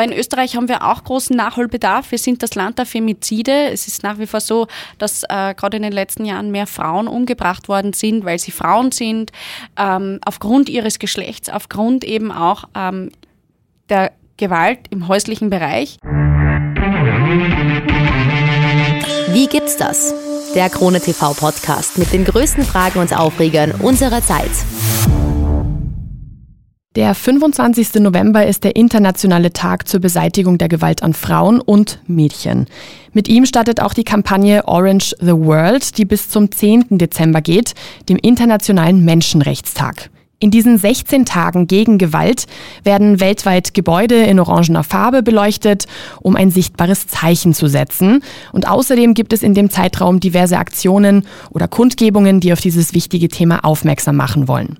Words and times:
Aber 0.00 0.10
in 0.10 0.18
Österreich 0.18 0.56
haben 0.56 0.66
wir 0.66 0.82
auch 0.82 1.04
großen 1.04 1.36
Nachholbedarf. 1.36 2.10
Wir 2.10 2.16
sind 2.16 2.42
das 2.42 2.54
Land 2.54 2.78
der 2.78 2.86
Femizide. 2.86 3.68
Es 3.70 3.86
ist 3.86 4.02
nach 4.02 4.18
wie 4.18 4.26
vor 4.26 4.40
so, 4.40 4.66
dass 4.96 5.24
äh, 5.24 5.52
gerade 5.54 5.76
in 5.76 5.82
den 5.82 5.92
letzten 5.92 6.24
Jahren 6.24 6.50
mehr 6.50 6.66
Frauen 6.66 7.06
umgebracht 7.06 7.68
worden 7.68 7.92
sind, 7.92 8.24
weil 8.24 8.38
sie 8.38 8.50
Frauen 8.50 8.92
sind, 8.92 9.30
ähm, 9.76 10.18
aufgrund 10.24 10.70
ihres 10.70 11.00
Geschlechts, 11.00 11.50
aufgrund 11.50 12.04
eben 12.04 12.32
auch 12.32 12.64
ähm, 12.74 13.10
der 13.90 14.12
Gewalt 14.38 14.78
im 14.88 15.06
häuslichen 15.06 15.50
Bereich. 15.50 15.98
Wie 19.28 19.48
gibt's 19.48 19.76
das? 19.76 20.14
Der 20.54 20.70
Krone 20.70 21.02
TV 21.02 21.34
Podcast 21.34 21.98
mit 21.98 22.10
den 22.14 22.24
größten 22.24 22.64
Fragen 22.64 23.00
und 23.00 23.14
Aufregern 23.14 23.72
unserer 23.72 24.22
Zeit. 24.22 24.48
Der 26.96 27.14
25. 27.14 28.00
November 28.00 28.44
ist 28.46 28.64
der 28.64 28.74
internationale 28.74 29.52
Tag 29.52 29.86
zur 29.86 30.00
Beseitigung 30.00 30.58
der 30.58 30.68
Gewalt 30.68 31.04
an 31.04 31.14
Frauen 31.14 31.60
und 31.60 32.00
Mädchen. 32.08 32.66
Mit 33.12 33.28
ihm 33.28 33.46
startet 33.46 33.80
auch 33.80 33.94
die 33.94 34.02
Kampagne 34.02 34.66
Orange 34.66 35.14
the 35.20 35.36
World, 35.36 35.96
die 35.98 36.04
bis 36.04 36.28
zum 36.30 36.50
10. 36.50 36.98
Dezember 36.98 37.42
geht, 37.42 37.74
dem 38.08 38.16
Internationalen 38.16 39.04
Menschenrechtstag. 39.04 40.10
In 40.40 40.50
diesen 40.50 40.78
16 40.78 41.26
Tagen 41.26 41.68
gegen 41.68 41.96
Gewalt 41.96 42.46
werden 42.82 43.20
weltweit 43.20 43.72
Gebäude 43.72 44.24
in 44.24 44.40
orangener 44.40 44.82
Farbe 44.82 45.22
beleuchtet, 45.22 45.86
um 46.20 46.34
ein 46.34 46.50
sichtbares 46.50 47.06
Zeichen 47.06 47.54
zu 47.54 47.68
setzen. 47.68 48.24
Und 48.50 48.66
außerdem 48.66 49.14
gibt 49.14 49.32
es 49.32 49.44
in 49.44 49.54
dem 49.54 49.70
Zeitraum 49.70 50.18
diverse 50.18 50.58
Aktionen 50.58 51.24
oder 51.50 51.68
Kundgebungen, 51.68 52.40
die 52.40 52.52
auf 52.52 52.60
dieses 52.60 52.94
wichtige 52.94 53.28
Thema 53.28 53.64
aufmerksam 53.64 54.16
machen 54.16 54.48
wollen. 54.48 54.76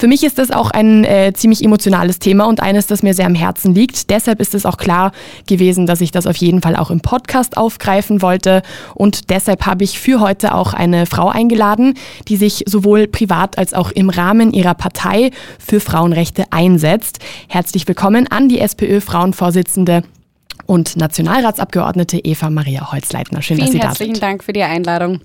Für 0.00 0.06
mich 0.06 0.22
ist 0.22 0.38
das 0.38 0.52
auch 0.52 0.70
ein 0.70 1.02
äh, 1.02 1.32
ziemlich 1.34 1.64
emotionales 1.64 2.20
Thema 2.20 2.44
und 2.44 2.60
eines, 2.60 2.86
das 2.86 3.02
mir 3.02 3.14
sehr 3.14 3.26
am 3.26 3.34
Herzen 3.34 3.74
liegt. 3.74 4.10
Deshalb 4.10 4.40
ist 4.40 4.54
es 4.54 4.64
auch 4.64 4.76
klar 4.76 5.10
gewesen, 5.48 5.86
dass 5.86 6.00
ich 6.00 6.12
das 6.12 6.28
auf 6.28 6.36
jeden 6.36 6.62
Fall 6.62 6.76
auch 6.76 6.92
im 6.92 7.00
Podcast 7.00 7.56
aufgreifen 7.56 8.22
wollte. 8.22 8.62
Und 8.94 9.30
deshalb 9.30 9.66
habe 9.66 9.82
ich 9.82 9.98
für 9.98 10.20
heute 10.20 10.54
auch 10.54 10.72
eine 10.72 11.06
Frau 11.06 11.28
eingeladen, 11.28 11.94
die 12.28 12.36
sich 12.36 12.62
sowohl 12.68 13.08
privat 13.08 13.58
als 13.58 13.74
auch 13.74 13.90
im 13.90 14.08
Rahmen 14.08 14.52
ihrer 14.52 14.74
Partei 14.74 15.32
für 15.58 15.80
Frauenrechte 15.80 16.44
einsetzt. 16.50 17.18
Herzlich 17.48 17.88
willkommen 17.88 18.28
an 18.28 18.48
die 18.48 18.60
SPÖ-Frauenvorsitzende 18.60 20.04
und 20.68 20.98
Nationalratsabgeordnete 20.98 22.18
Eva 22.18 22.50
Maria 22.50 22.92
Holzleitner. 22.92 23.40
Schön, 23.40 23.56
Vielen 23.56 23.66
dass 23.66 23.72
Sie 23.72 23.78
da 23.78 23.82
sind. 23.82 23.88
Herzlichen 23.88 24.20
Dank 24.20 24.44
für 24.44 24.52
die 24.52 24.62
Einladung. 24.62 25.22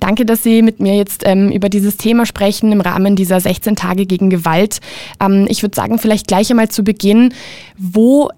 Danke, 0.00 0.24
dass 0.24 0.42
Sie 0.42 0.62
mit 0.62 0.80
mir 0.80 0.96
jetzt 0.96 1.22
ähm, 1.26 1.52
über 1.52 1.68
dieses 1.68 1.98
Thema 1.98 2.24
sprechen 2.24 2.72
im 2.72 2.80
Rahmen 2.80 3.14
dieser 3.14 3.38
16 3.38 3.76
Tage 3.76 4.06
gegen 4.06 4.30
Gewalt. 4.30 4.80
Ähm, 5.20 5.46
ich 5.50 5.62
würde 5.62 5.76
sagen, 5.76 5.98
vielleicht 5.98 6.28
gleich 6.28 6.48
einmal 6.48 6.70
zu 6.70 6.82
Beginn, 6.82 7.34
wo 7.76 8.30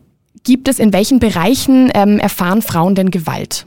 gibt 0.43 0.67
es, 0.67 0.81
in 0.81 0.93
welchen 0.93 1.21
Bereichen 1.21 1.93
ähm, 1.95 2.19
erfahren 2.19 2.61
Frauen 2.61 2.97
denn 2.97 3.13
Gewalt? 3.13 3.67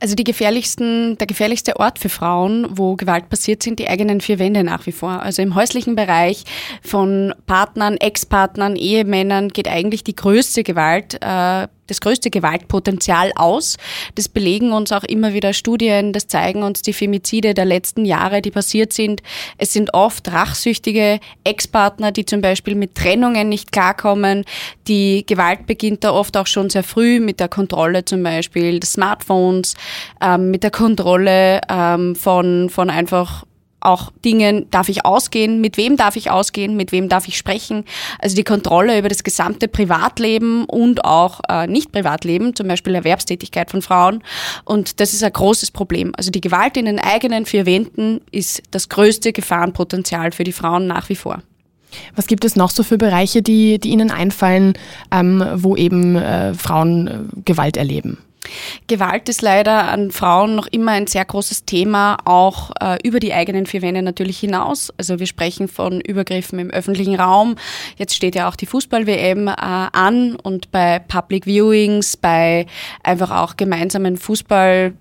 Also 0.00 0.14
die 0.14 0.24
gefährlichsten, 0.24 1.18
der 1.18 1.26
gefährlichste 1.26 1.78
Ort 1.78 1.98
für 1.98 2.08
Frauen, 2.08 2.66
wo 2.70 2.96
Gewalt 2.96 3.28
passiert, 3.28 3.62
sind 3.62 3.78
die 3.78 3.88
eigenen 3.88 4.22
vier 4.22 4.38
Wände 4.38 4.64
nach 4.64 4.86
wie 4.86 4.92
vor. 4.92 5.22
Also 5.22 5.42
im 5.42 5.54
häuslichen 5.54 5.94
Bereich 5.94 6.44
von 6.82 7.34
Partnern, 7.46 7.98
Ex-Partnern, 7.98 8.76
Ehemännern 8.76 9.48
geht 9.50 9.68
eigentlich 9.68 10.04
die 10.04 10.16
größte 10.16 10.62
Gewalt 10.62 11.18
äh, 11.20 11.68
das 11.88 12.00
größte 12.00 12.30
Gewaltpotenzial 12.30 13.32
aus. 13.34 13.76
Das 14.14 14.28
belegen 14.28 14.72
uns 14.72 14.92
auch 14.92 15.04
immer 15.04 15.34
wieder 15.34 15.52
Studien, 15.52 16.12
das 16.12 16.28
zeigen 16.28 16.62
uns 16.62 16.82
die 16.82 16.92
Femizide 16.92 17.54
der 17.54 17.64
letzten 17.64 18.04
Jahre, 18.04 18.40
die 18.40 18.50
passiert 18.50 18.92
sind. 18.92 19.22
Es 19.56 19.72
sind 19.72 19.94
oft 19.94 20.30
rachsüchtige 20.30 21.18
Ex-Partner, 21.44 22.12
die 22.12 22.24
zum 22.24 22.40
Beispiel 22.40 22.74
mit 22.74 22.94
Trennungen 22.94 23.48
nicht 23.48 23.72
klarkommen. 23.72 24.44
Die 24.86 25.24
Gewalt 25.26 25.66
beginnt 25.66 26.04
da 26.04 26.12
oft 26.12 26.36
auch 26.36 26.46
schon 26.46 26.70
sehr 26.70 26.84
früh 26.84 27.20
mit 27.20 27.40
der 27.40 27.48
Kontrolle 27.48 28.04
zum 28.04 28.22
Beispiel 28.22 28.78
des 28.78 28.92
Smartphones, 28.92 29.74
ähm, 30.20 30.50
mit 30.50 30.62
der 30.62 30.70
Kontrolle 30.70 31.60
ähm, 31.68 32.14
von, 32.14 32.70
von 32.70 32.90
einfach 32.90 33.44
auch 33.80 34.10
Dingen, 34.24 34.66
darf 34.70 34.88
ich 34.88 35.04
ausgehen, 35.04 35.60
mit 35.60 35.76
wem 35.76 35.96
darf 35.96 36.16
ich 36.16 36.30
ausgehen, 36.30 36.76
mit 36.76 36.92
wem 36.92 37.08
darf 37.08 37.28
ich 37.28 37.36
sprechen. 37.36 37.84
Also 38.18 38.36
die 38.36 38.44
Kontrolle 38.44 38.98
über 38.98 39.08
das 39.08 39.22
gesamte 39.22 39.68
Privatleben 39.68 40.64
und 40.64 41.04
auch 41.04 41.40
äh, 41.48 41.66
Nicht-Privatleben, 41.66 42.56
zum 42.56 42.68
Beispiel 42.68 42.94
Erwerbstätigkeit 42.94 43.70
von 43.70 43.82
Frauen. 43.82 44.22
Und 44.64 45.00
das 45.00 45.12
ist 45.12 45.22
ein 45.22 45.32
großes 45.32 45.70
Problem. 45.70 46.12
Also 46.16 46.30
die 46.30 46.40
Gewalt 46.40 46.76
in 46.76 46.86
den 46.86 46.98
eigenen 46.98 47.46
vier 47.46 47.66
Wänden 47.66 48.20
ist 48.30 48.62
das 48.70 48.88
größte 48.88 49.32
Gefahrenpotenzial 49.32 50.32
für 50.32 50.44
die 50.44 50.52
Frauen 50.52 50.86
nach 50.86 51.08
wie 51.08 51.16
vor. 51.16 51.42
Was 52.14 52.26
gibt 52.26 52.44
es 52.44 52.56
noch 52.56 52.70
so 52.70 52.82
für 52.82 52.98
Bereiche, 52.98 53.42
die, 53.42 53.78
die 53.78 53.90
Ihnen 53.90 54.10
einfallen, 54.10 54.74
ähm, 55.10 55.44
wo 55.54 55.76
eben 55.76 56.16
äh, 56.16 56.52
Frauen 56.54 57.08
äh, 57.08 57.18
Gewalt 57.44 57.76
erleben? 57.76 58.18
Gewalt 58.86 59.28
ist 59.28 59.42
leider 59.42 59.88
an 59.88 60.10
Frauen 60.10 60.54
noch 60.54 60.66
immer 60.66 60.92
ein 60.92 61.06
sehr 61.06 61.24
großes 61.24 61.64
Thema, 61.64 62.16
auch 62.24 62.70
äh, 62.80 62.98
über 63.02 63.20
die 63.20 63.32
eigenen 63.32 63.66
vier 63.66 63.82
Wände 63.82 64.02
natürlich 64.02 64.38
hinaus. 64.38 64.92
Also 64.96 65.18
wir 65.18 65.26
sprechen 65.26 65.68
von 65.68 66.00
Übergriffen 66.00 66.58
im 66.58 66.70
öffentlichen 66.70 67.16
Raum. 67.16 67.56
Jetzt 67.96 68.14
steht 68.14 68.34
ja 68.34 68.48
auch 68.48 68.56
die 68.56 68.66
Fußball-WM 68.66 69.48
äh, 69.48 69.52
an 69.56 70.36
und 70.36 70.70
bei 70.70 70.98
Public 70.98 71.46
Viewings, 71.46 72.16
bei 72.16 72.66
einfach 73.02 73.30
auch 73.30 73.56
gemeinsamen 73.56 74.16
Fußball 74.16 74.94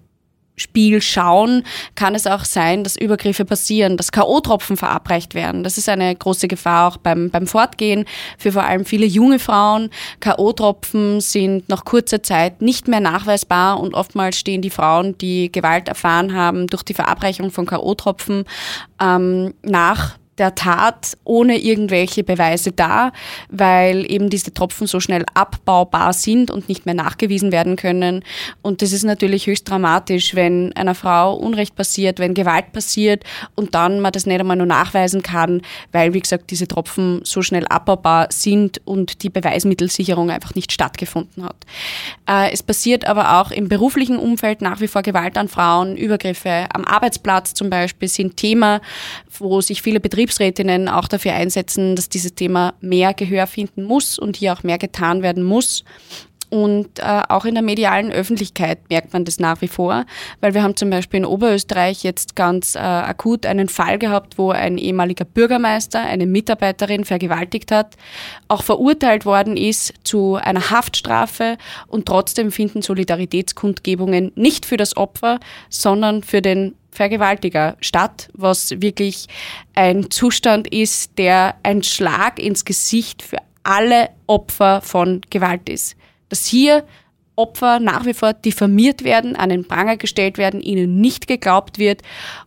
Spiel 0.58 1.02
schauen, 1.02 1.64
kann 1.96 2.16
es 2.16 2.28
auch 2.28 2.44
sein, 2.44 2.84
dass 2.84 2.96
Übergriffe 2.96 3.46
passieren, 3.46 3.96
dass 3.96 4.12
K.O.-Tropfen 4.12 4.76
verabreicht 4.76 5.36
werden. 5.36 5.64
Das 5.64 5.78
ist 5.78 5.88
eine 5.88 6.16
große 6.16 6.48
Gefahr 6.48 6.88
auch 6.88 6.98
beim, 6.98 7.30
beim 7.30 7.48
Fortgehen 7.48 8.06
für 8.38 8.52
vor 8.52 8.64
allem 8.64 8.84
viele 8.84 9.06
junge 9.06 9.40
Frauen. 9.40 9.90
K.O.-Tropfen 10.20 11.22
sind 11.22 11.70
nach 11.70 11.86
kurzer 11.86 12.24
Zeit 12.24 12.62
nicht 12.62 12.88
mehr 12.88 13.00
nachweisbar 13.00 13.80
und 13.80 13.94
oftmals 13.94 14.40
stehen 14.40 14.62
die 14.62 14.72
Frauen, 14.72 15.18
die 15.20 15.52
Gewalt 15.52 15.88
erfahren 15.88 16.34
haben, 16.34 16.68
durch 16.68 16.84
die 16.84 16.96
Verabreichung 16.96 17.52
von 17.52 17.66
K.O.-Tropfen 17.66 18.46
ähm, 19.00 19.54
nach 19.62 20.18
der 20.38 20.56
Tat 20.56 21.18
ohne 21.24 21.58
irgendwelche 21.58 22.24
Beweise 22.24 22.72
da, 22.72 23.12
weil 23.50 24.10
eben 24.10 24.30
diese 24.30 24.54
Tropfen 24.54 24.88
so 24.88 25.00
schnell 25.00 25.26
abbaubar 25.34 26.14
sind 26.14 26.52
und 26.52 26.70
nicht 26.70 26.86
mehr 26.86 26.96
nachgewiesen 26.96 27.52
werden 27.52 27.76
können. 27.76 28.24
Und 28.62 28.82
das 28.82 28.92
ist 28.92 29.04
natürlich 29.04 29.48
höchst 29.48 29.70
dramatisch, 29.70 30.36
wenn 30.36 30.74
einer 30.74 30.96
Frau 30.96 31.36
Unrecht 31.36 31.76
passiert, 31.76 32.20
wenn 32.20 32.34
Gewalt 32.34 32.72
passiert 32.72 33.24
und 33.56 33.76
dann 33.76 34.00
man 34.00 34.12
das 34.12 34.26
nicht 34.26 34.40
einmal 34.40 34.58
nur 34.58 34.68
nachweisen 34.68 35.24
kann, 35.24 35.62
weil, 35.92 36.14
wie 36.14 36.20
gesagt, 36.20 36.52
diese 36.52 36.68
Tropfen 36.68 37.22
so 37.24 37.42
schnell 37.42 37.66
abbaubar 37.68 38.28
sind 38.32 38.82
und 38.86 39.24
die 39.24 39.30
Beweismittelsicherung 39.30 40.30
einfach 40.30 40.56
nicht 40.56 40.72
stattgefunden 40.72 41.44
hat. 41.44 41.56
Äh, 42.30 42.52
es 42.52 42.64
passiert 42.64 43.06
aber 43.06 43.40
auch 43.42 43.52
im 43.52 43.70
beruflichen 43.70 44.18
Umfeld 44.18 44.62
nach 44.62 44.82
wie 44.82 44.88
vor 44.88 45.02
Gewalt 45.02 45.38
an 45.38 45.48
Frauen, 45.48 45.98
Übergriffe 45.98 46.68
am 46.74 46.86
Arbeitsplatz 46.86 47.54
zum 47.54 47.70
Beispiel 47.70 48.08
sind 48.08 48.38
Thema, 48.38 48.82
wo 49.40 49.62
sich 49.62 49.82
viele 49.82 50.00
Betriebe 50.00 50.27
Betriebsrätinnen 50.28 50.90
auch 50.90 51.08
dafür 51.08 51.34
einsetzen, 51.34 51.96
dass 51.96 52.10
dieses 52.10 52.36
Thema 52.36 52.74
mehr 52.82 53.14
Gehör 53.14 53.48
finden 53.48 53.84
muss 53.84 54.20
und 54.20 54.36
hier 54.36 54.54
auch 54.54 54.64
mehr 54.64 54.78
getan 54.78 55.22
werden 55.22 55.44
muss. 55.44 55.86
Und 56.50 57.00
äh, 57.00 57.24
auch 57.28 57.44
in 57.44 57.56
der 57.56 57.64
medialen 57.64 58.12
Öffentlichkeit 58.12 58.80
merkt 58.90 59.12
man 59.12 59.26
das 59.26 59.38
nach 59.40 59.62
wie 59.62 59.68
vor, 59.68 60.06
weil 60.40 60.54
wir 60.54 60.64
haben 60.64 60.78
zum 60.78 60.90
Beispiel 60.90 61.20
in 61.20 61.26
Oberösterreich 61.26 62.04
jetzt 62.04 62.38
ganz 62.38 62.76
äh, 62.76 62.80
akut 62.80 63.46
einen 63.46 63.68
Fall 63.68 64.00
gehabt, 64.00 64.38
wo 64.38 64.52
ein 64.52 64.78
ehemaliger 64.78 65.26
Bürgermeister 65.26 66.00
eine 66.00 66.26
Mitarbeiterin 66.26 67.04
vergewaltigt 67.04 67.72
hat, 67.72 67.96
auch 68.48 68.64
verurteilt 68.64 69.26
worden 69.26 69.58
ist 69.58 69.94
zu 70.04 70.36
einer 70.36 70.70
Haftstrafe 70.70 71.58
und 71.88 72.06
trotzdem 72.06 72.52
finden 72.52 72.82
Solidaritätskundgebungen 72.82 74.32
nicht 74.36 74.66
für 74.66 74.78
das 74.78 74.96
Opfer, 74.96 75.40
sondern 75.70 76.24
für 76.24 76.42
den 76.42 76.76
Vergewaltiger 76.92 77.76
statt, 77.82 78.30
was 78.34 78.72
wirklich 78.82 79.28
ein 79.76 80.10
Zustand 80.10 80.74
ist, 80.74 81.18
der 81.18 81.56
ein 81.62 81.84
Schlag 81.84 82.40
ins 82.40 82.66
Gesicht 82.66 83.22
für 83.22 83.38
alle 83.64 84.10
Opfer 84.26 84.82
von 84.82 85.22
Gewalt 85.30 85.68
ist. 85.70 85.96
Dass 86.30 86.46
hier 86.46 86.84
Opfer 87.36 87.80
nach 87.80 88.06
wie 88.06 88.14
vor 88.14 88.34
diffamiert 88.34 89.04
werden, 89.04 89.36
an 89.36 89.50
den 89.50 89.68
Pranger 89.68 89.96
gestellt 89.96 90.38
werden, 90.38 90.60
ihnen 90.60 91.00
nicht 91.00 91.28
geglaubt 91.28 91.78
wird 91.78 92.02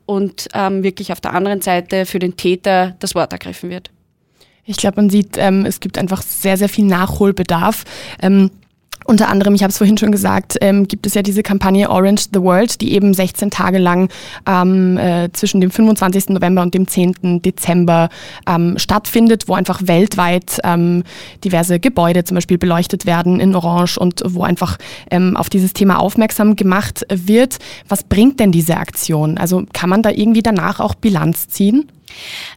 und 0.05 0.49
ähm, 0.53 0.83
wirklich 0.83 1.13
auf 1.13 1.21
der 1.21 1.33
anderen 1.33 1.63
Seite 1.63 2.07
für 2.07 2.19
den 2.19 2.37
Täter 2.37 2.97
das 2.99 3.15
Wort 3.15 3.33
ergriffen 3.33 3.71
wird. 3.71 3.91
Ich 4.65 4.77
glaube, 4.77 4.97
man 4.97 5.11
sieht, 5.11 5.37
ähm, 5.37 5.65
es 5.65 5.81
gibt 5.81 5.97
einfach 5.97 6.23
sehr, 6.23 6.57
sehr 6.57 6.69
viel 6.69 6.85
Nachholbedarf. 6.85 7.85
Ähm, 8.21 8.51
unter 9.11 9.29
anderem, 9.29 9.57
ich 9.57 9.65
habe 9.65 9.73
es 9.73 9.79
vorhin 9.79 9.99
schon 9.99 10.13
gesagt, 10.13 10.57
ähm, 10.61 10.87
gibt 10.87 11.05
es 11.05 11.15
ja 11.15 11.23
diese 11.23 11.43
Kampagne 11.43 11.91
Orange 11.91 12.27
the 12.33 12.41
World, 12.41 12.81
die 12.81 12.93
eben 12.93 13.13
16 13.13 13.51
Tage 13.51 13.79
lang 13.79 14.09
ähm, 14.47 14.97
äh, 14.99 15.29
zwischen 15.33 15.61
dem 15.61 15.73
25. 15.73 16.29
November 16.29 16.63
und 16.63 16.75
dem 16.75 16.87
10. 16.87 17.43
Dezember 17.43 18.09
ähm, 18.47 18.79
stattfindet, 18.79 19.49
wo 19.49 19.55
einfach 19.55 19.81
weltweit 19.85 20.61
ähm, 20.63 21.03
diverse 21.43 21.81
Gebäude 21.81 22.23
zum 22.23 22.37
Beispiel 22.37 22.57
beleuchtet 22.57 23.05
werden 23.05 23.41
in 23.41 23.57
Orange 23.57 23.99
und 23.99 24.23
wo 24.25 24.45
einfach 24.45 24.79
ähm, 25.11 25.37
auf 25.37 25.51
dieses 25.51 25.73
Thema 25.73 25.99
aufmerksam 25.99 26.55
gemacht 26.55 27.05
wird. 27.13 27.59
Was 27.89 28.05
bringt 28.05 28.39
denn 28.39 28.53
diese 28.53 28.77
Aktion? 28.77 29.39
Also 29.39 29.65
kann 29.73 29.91
man 29.91 30.05
da 30.05 30.11
irgendwie 30.11 30.43
danach 30.43 30.79
auch 30.79 30.95
Bilanz 30.95 31.49
ziehen? 31.49 31.91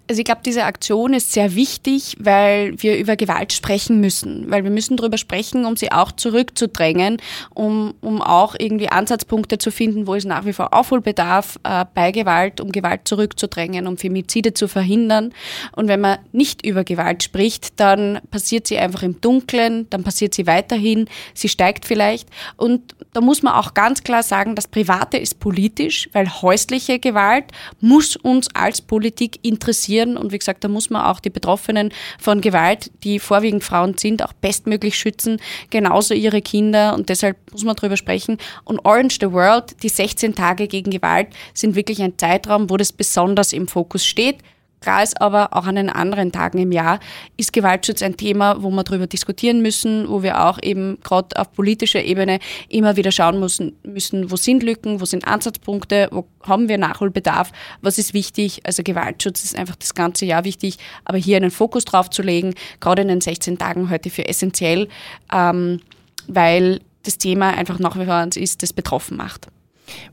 Also 0.08 0.20
ich 0.20 0.26
glaube, 0.26 0.42
diese 0.46 0.66
Aktion 0.66 1.14
ist 1.14 1.32
sehr 1.32 1.56
wichtig, 1.56 2.18
weil 2.20 2.74
wir 2.82 2.98
über 2.98 3.16
Gewalt 3.16 3.54
sprechen 3.54 4.00
müssen, 4.00 4.50
weil 4.50 4.64
wir 4.64 4.72
müssen 4.72 4.98
darüber 4.98 5.18
sprechen, 5.18 5.66
um 5.66 5.78
sie 5.78 5.92
auch 5.92 6.12
zurückzudrängen, 6.12 7.18
um, 7.54 7.94
um 8.02 8.22
auch 8.22 8.56
irgendwie 8.58 8.90
Ansatzpunkte 8.90 9.58
zu 9.58 9.72
finden, 9.72 10.08
wo 10.08 10.16
es 10.16 10.26
nach 10.26 10.46
wie 10.46 10.54
vor 10.54 10.74
Aufholbedarf 10.74 11.60
äh, 11.64 11.86
bei 11.94 12.12
Gewalt, 12.12 12.60
um 12.60 12.72
Gewalt 12.72 13.08
zurückzudrängen, 13.08 13.88
um 13.88 13.98
Femizide 13.98 14.54
zu 14.54 14.68
verhindern. 14.68 15.34
Und 15.76 15.88
wenn 15.88 16.02
man 16.02 16.20
nicht 16.32 16.66
über 16.66 16.84
Gewalt 16.84 17.24
spricht, 17.24 17.80
dann 17.80 18.20
passiert 18.32 18.68
sie 18.68 18.78
einfach 18.78 19.04
im 19.04 19.22
Dunkeln, 19.22 19.90
dann 19.90 20.04
passiert 20.04 20.34
sie 20.34 20.48
weiterhin, 20.48 21.08
sie 21.34 21.50
steigt 21.50 21.86
vielleicht. 21.86 22.28
Und 22.58 22.96
da 23.14 23.22
muss 23.22 23.42
man 23.42 23.54
auch 23.54 23.74
ganz 23.74 24.04
klar 24.04 24.24
sagen, 24.24 24.56
das 24.56 24.68
Private 24.68 25.18
ist 25.18 25.40
politisch, 25.40 26.10
weil 26.14 26.30
häusliche 26.42 27.00
Gewalt 27.00 27.46
muss 27.80 28.16
uns 28.16 28.48
als 28.54 28.82
Politik 28.82 29.40
interessieren. 29.44 30.18
Und 30.18 30.32
wie 30.32 30.40
gesagt, 30.40 30.64
da 30.64 30.68
muss 30.68 30.90
man 30.90 31.04
auch 31.04 31.20
die 31.20 31.30
Betroffenen 31.30 31.92
von 32.20 32.42
Gewalt, 32.42 32.92
die 33.04 33.20
vorwiegend 33.20 33.64
Frauen 33.64 33.98
sind, 33.98 34.24
auch 34.24 34.34
bestmöglich 34.34 34.98
schützen, 34.98 35.40
genauso 35.70 36.14
ihre 36.14 36.42
Kinder. 36.42 36.94
Und 36.96 37.10
deshalb 37.10 37.38
muss 37.52 37.64
man 37.64 37.76
darüber 37.76 37.98
sprechen. 37.98 38.38
Und 38.64 38.80
Orange 38.86 39.18
the 39.22 39.32
World, 39.32 39.84
die 39.84 39.90
16 39.90 40.34
Tage 40.36 40.68
gegen 40.68 40.90
Gewalt, 40.90 41.28
sind 41.54 41.76
wirklich 41.76 42.02
ein 42.02 42.18
Zeitraum, 42.18 42.70
wo 42.70 42.78
das 42.78 42.92
besonders 42.92 43.54
im 43.54 43.68
Fokus 43.68 44.06
steht. 44.06 44.38
Klar 44.84 45.02
ist 45.02 45.22
aber, 45.22 45.54
auch 45.54 45.66
an 45.66 45.78
den 45.78 45.90
anderen 45.90 46.34
Tagen 46.34 46.58
im 46.58 46.74
Jahr 46.74 47.00
ist 47.38 47.54
Gewaltschutz 47.54 48.04
ein 48.04 48.18
Thema, 48.18 48.62
wo 48.62 48.70
wir 48.70 48.84
darüber 48.84 49.08
diskutieren 49.08 49.62
müssen, 49.62 50.10
wo 50.10 50.24
wir 50.24 50.44
auch 50.44 50.60
eben 50.62 51.00
gerade 51.02 51.38
auf 51.38 51.54
politischer 51.54 52.04
Ebene 52.04 52.40
immer 52.68 52.98
wieder 52.98 53.14
schauen 53.14 53.40
müssen, 53.40 53.78
müssen, 53.84 54.30
wo 54.30 54.36
sind 54.36 54.62
Lücken, 54.62 55.00
wo 55.00 55.06
sind 55.06 55.26
Ansatzpunkte, 55.26 56.10
wo 56.12 56.26
haben 56.46 56.68
wir 56.68 56.78
Nachholbedarf, 56.78 57.54
was 57.82 57.98
ist 57.98 58.14
wichtig. 58.14 58.60
Also 58.66 58.84
Gewaltschutz 58.84 59.46
ist 59.46 59.58
einfach 59.58 59.78
das 59.78 59.94
ganze 59.94 60.26
Jahr 60.26 60.44
wichtig, 60.44 60.78
aber 61.06 61.18
hier 61.18 61.38
einen 61.38 61.52
Fokus 61.52 61.86
drauf 61.86 62.10
zu 62.10 62.22
legen, 62.22 62.54
gerade 62.82 63.04
in 63.04 63.08
den 63.08 63.22
16 63.22 63.58
Tagen 63.58 63.90
heute 63.90 64.10
für 64.10 64.28
essentiell, 64.28 64.90
ähm, 65.32 65.80
weil 66.28 66.82
das 67.04 67.18
Thema 67.18 67.52
einfach 67.52 67.80
nach 67.80 67.98
wie 67.98 68.06
vor 68.06 68.28
ist, 68.36 68.62
das 68.62 68.74
betroffen 68.74 69.16
macht. 69.16 69.48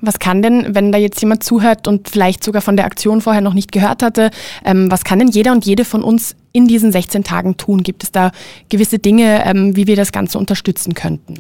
Was 0.01 0.19
kann 0.19 0.43
denn, 0.43 0.75
wenn 0.75 0.93
da 0.93 0.99
jetzt 0.99 1.21
jemand 1.21 1.45
zuhört 1.45 1.87
und 1.89 2.09
vielleicht 2.09 2.45
sogar 2.45 2.63
von 2.63 2.77
der 2.77 2.87
Aktion 2.87 3.21
vorher 3.21 3.43
noch 3.43 3.55
nicht 3.55 3.73
gehört 3.73 4.03
hatte, 4.03 4.31
ähm, 4.65 4.91
was 4.91 5.05
kann 5.05 5.19
denn 5.19 5.29
jeder 5.29 5.53
und 5.53 5.65
jede 5.65 5.85
von 5.85 6.03
uns 6.03 6.37
in 6.53 6.67
diesen 6.67 6.93
16 6.93 7.25
Tagen 7.25 7.57
tun? 7.57 7.83
Gibt 7.83 8.03
es 8.03 8.13
da 8.13 8.33
gewisse 8.69 8.99
Dinge, 8.99 9.45
ähm, 9.47 9.77
wie 9.77 9.87
wir 9.87 9.97
das 9.97 10.13
Ganze 10.13 10.39
unterstützen 10.39 10.95
könnten? 10.95 11.35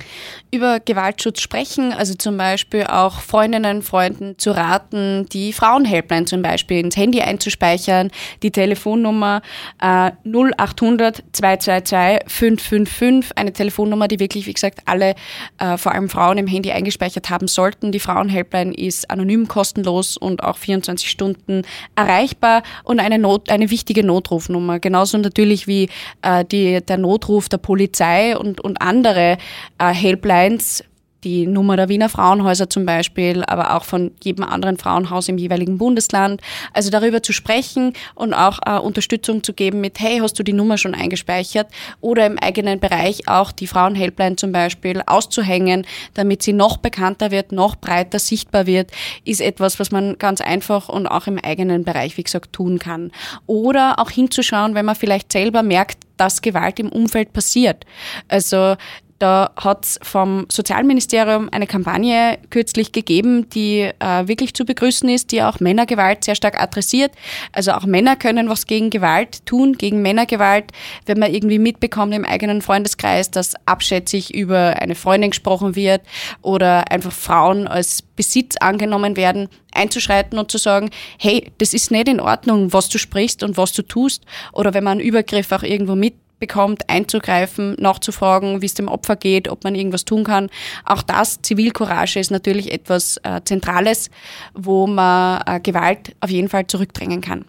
Über 0.53 0.81
Gewaltschutz 0.81 1.41
sprechen, 1.41 1.93
also 1.93 2.15
zum 2.15 2.37
Beispiel 2.37 2.85
auch 2.85 3.21
Freundinnen, 3.21 3.83
Freunden 3.83 4.39
zu 4.39 4.51
raten, 4.51 5.27
die 5.33 5.53
Frauenhelpline 5.53 6.27
zum 6.27 6.43
Beispiel 6.43 6.79
ins 6.79 6.97
Handy 6.97 7.21
einzuspeichern, 7.21 8.11
die 8.43 8.51
Telefonnummer 8.51 9.43
äh, 9.81 10.13
0800 10.25 11.23
222 11.33 12.29
555, 12.29 13.37
eine 13.37 13.53
Telefonnummer, 13.53 14.09
die 14.09 14.21
wirklich, 14.21 14.47
wie 14.47 14.53
gesagt, 14.53 14.81
alle, 14.87 15.15
äh, 15.59 15.77
vor 15.77 15.93
allem 15.93 16.09
Frauen 16.09 16.39
im 16.39 16.47
Handy 16.47 16.71
eingespeichert 16.71 17.31
haben 17.31 17.49
sollten. 17.49 17.93
Die 17.93 18.01
Frauenhelpline 18.01 18.75
ist 18.75 19.11
anonym, 19.11 19.49
kostenlos 19.49 20.17
und 20.17 20.43
auch 20.43 20.57
24 20.57 21.11
Stunden 21.11 21.63
erreichbar 21.97 22.63
und 22.85 23.01
eine, 23.01 23.19
Not, 23.19 23.51
eine 23.51 23.71
wichtige 23.71 24.05
Notrufnummer. 24.05 24.79
Genau 24.79 25.00
genauso 25.01 25.17
natürlich 25.17 25.67
wie 25.67 25.89
äh, 26.21 26.45
die, 26.45 26.85
der 26.85 26.99
Notruf 26.99 27.49
der 27.49 27.57
Polizei 27.57 28.37
und, 28.37 28.61
und 28.61 28.83
andere 28.83 29.39
äh, 29.79 29.95
Helplines 29.95 30.85
die 31.25 31.47
Nummer 31.47 31.77
der 31.77 31.89
Wiener 31.89 32.09
Frauenhäuser 32.09 32.71
zum 32.71 32.87
Beispiel, 32.87 33.45
aber 33.45 33.77
auch 33.77 33.85
von 33.85 34.13
jedem 34.23 34.45
anderen 34.45 34.79
Frauenhaus 34.79 35.29
im 35.29 35.39
jeweiligen 35.39 35.79
Bundesland. 35.79 36.41
Also 36.73 36.91
darüber 36.91 37.23
zu 37.23 37.33
sprechen 37.33 37.93
und 38.15 38.35
auch 38.35 38.59
äh, 38.67 38.79
Unterstützung 38.79 39.43
zu 39.43 39.53
geben 39.53 39.81
mit, 39.81 40.01
hey, 40.01 40.19
hast 40.19 40.39
du 40.39 40.43
die 40.43 40.53
Nummer 40.53 40.79
schon 40.79 40.95
eingespeichert? 40.95 41.69
Oder 42.01 42.27
im 42.27 42.39
eigenen 42.39 42.81
Bereich 42.81 43.29
auch 43.29 43.53
die 43.53 43.67
Frauenhelpline 43.67 44.37
zum 44.37 44.53
Beispiel 44.53 45.03
auszuhängen, 45.07 45.87
damit 46.15 46.43
sie 46.43 46.53
noch 46.53 46.79
bekannter 46.79 47.31
wird, 47.31 47.53
noch 47.53 47.77
breiter 47.77 48.19
sichtbar 48.19 48.67
wird, 48.67 48.91
ist 49.25 49.41
etwas, 49.41 49.79
was 49.79 49.91
man 49.91 50.19
ganz 50.19 50.41
einfach 50.41 50.89
und 50.89 51.07
auch 51.07 51.27
im 51.27 51.39
eigenen 51.39 51.85
Bereich, 51.85 52.17
wie 52.17 52.25
gesagt, 52.25 52.53
tun 52.53 52.79
kann. 52.79 53.11
Oder 53.47 53.99
auch 53.99 54.11
hinzuschauen, 54.11 54.75
wenn 54.75 54.87
man 54.87 54.95
vielleicht 54.95 55.33
selber 55.33 55.63
merkt, 55.63 55.99
dass 56.17 56.43
Gewalt 56.43 56.79
im 56.79 56.91
Umfeld 56.91 57.33
passiert. 57.33 57.87
Also 58.29 58.77
da 59.21 59.53
hat 59.55 59.85
es 59.85 60.01
vom 60.03 60.47
Sozialministerium 60.51 61.51
eine 61.53 61.67
Kampagne 61.67 62.39
kürzlich 62.49 62.91
gegeben, 62.91 63.51
die 63.51 63.91
äh, 63.99 64.27
wirklich 64.27 64.55
zu 64.55 64.65
begrüßen 64.65 65.09
ist, 65.11 65.31
die 65.31 65.43
auch 65.43 65.61
Männergewalt 65.61 66.25
sehr 66.25 66.35
stark 66.35 66.61
adressiert. 66.61 67.13
Also 67.53 67.73
auch 67.73 67.85
Männer 67.85 68.17
können 68.17 68.49
was 68.49 68.67
gegen 68.67 68.89
Gewalt 68.89 69.45
tun, 69.45 69.75
gegen 69.75 70.01
Männergewalt. 70.01 70.73
Wenn 71.05 71.19
man 71.19 71.35
irgendwie 71.35 71.59
mitbekommt 71.59 72.15
im 72.15 72.25
eigenen 72.25 72.63
Freundeskreis, 72.63 73.31
dass 73.31 73.55
abschätzig 73.67 74.35
über 74.35 74.77
eine 74.81 74.95
Freundin 74.95 75.31
gesprochen 75.31 75.77
wird 75.77 76.01
oder 76.41 76.91
einfach 76.91 77.13
Frauen 77.13 77.69
als 77.69 78.01
Besitz 78.01 78.57
angenommen 78.57 79.17
werden, 79.17 79.49
einzuschreiten 79.73 80.39
und 80.39 80.51
zu 80.51 80.57
sagen, 80.57 80.89
hey, 81.19 81.53
das 81.59 81.75
ist 81.75 81.91
nicht 81.91 82.09
in 82.09 82.21
Ordnung, 82.21 82.73
was 82.73 82.89
du 82.89 82.97
sprichst 82.97 83.43
und 83.43 83.59
was 83.59 83.73
du 83.75 83.83
tust. 83.83 84.25
Oder 84.53 84.73
wenn 84.73 84.85
man 84.85 84.93
einen 84.93 85.07
Übergriff 85.07 85.53
auch 85.53 85.63
irgendwo 85.63 85.95
mit 85.95 86.15
bekommt, 86.41 86.89
einzugreifen, 86.89 87.77
nachzufragen, 87.79 88.63
wie 88.63 88.67
es 88.67 88.75
dem 88.75 88.89
Opfer 88.89 89.15
geht, 89.15 89.49
ob 89.49 89.63
man 89.63 89.77
irgendwas 89.77 90.05
tun 90.05 90.25
kann. 90.25 90.51
Auch 90.85 91.03
das, 91.03 91.41
Zivilcourage, 91.43 92.19
ist 92.19 92.31
natürlich 92.31 92.73
etwas 92.73 93.19
äh, 93.23 93.41
Zentrales, 93.45 94.11
wo 94.55 94.89
man 94.89 95.43
äh, 95.47 95.61
Gewalt 95.61 96.17
auf 96.21 96.31
jeden 96.31 96.49
Fall 96.49 96.67
zurückdrängen 96.67 97.21
kann. 97.21 97.45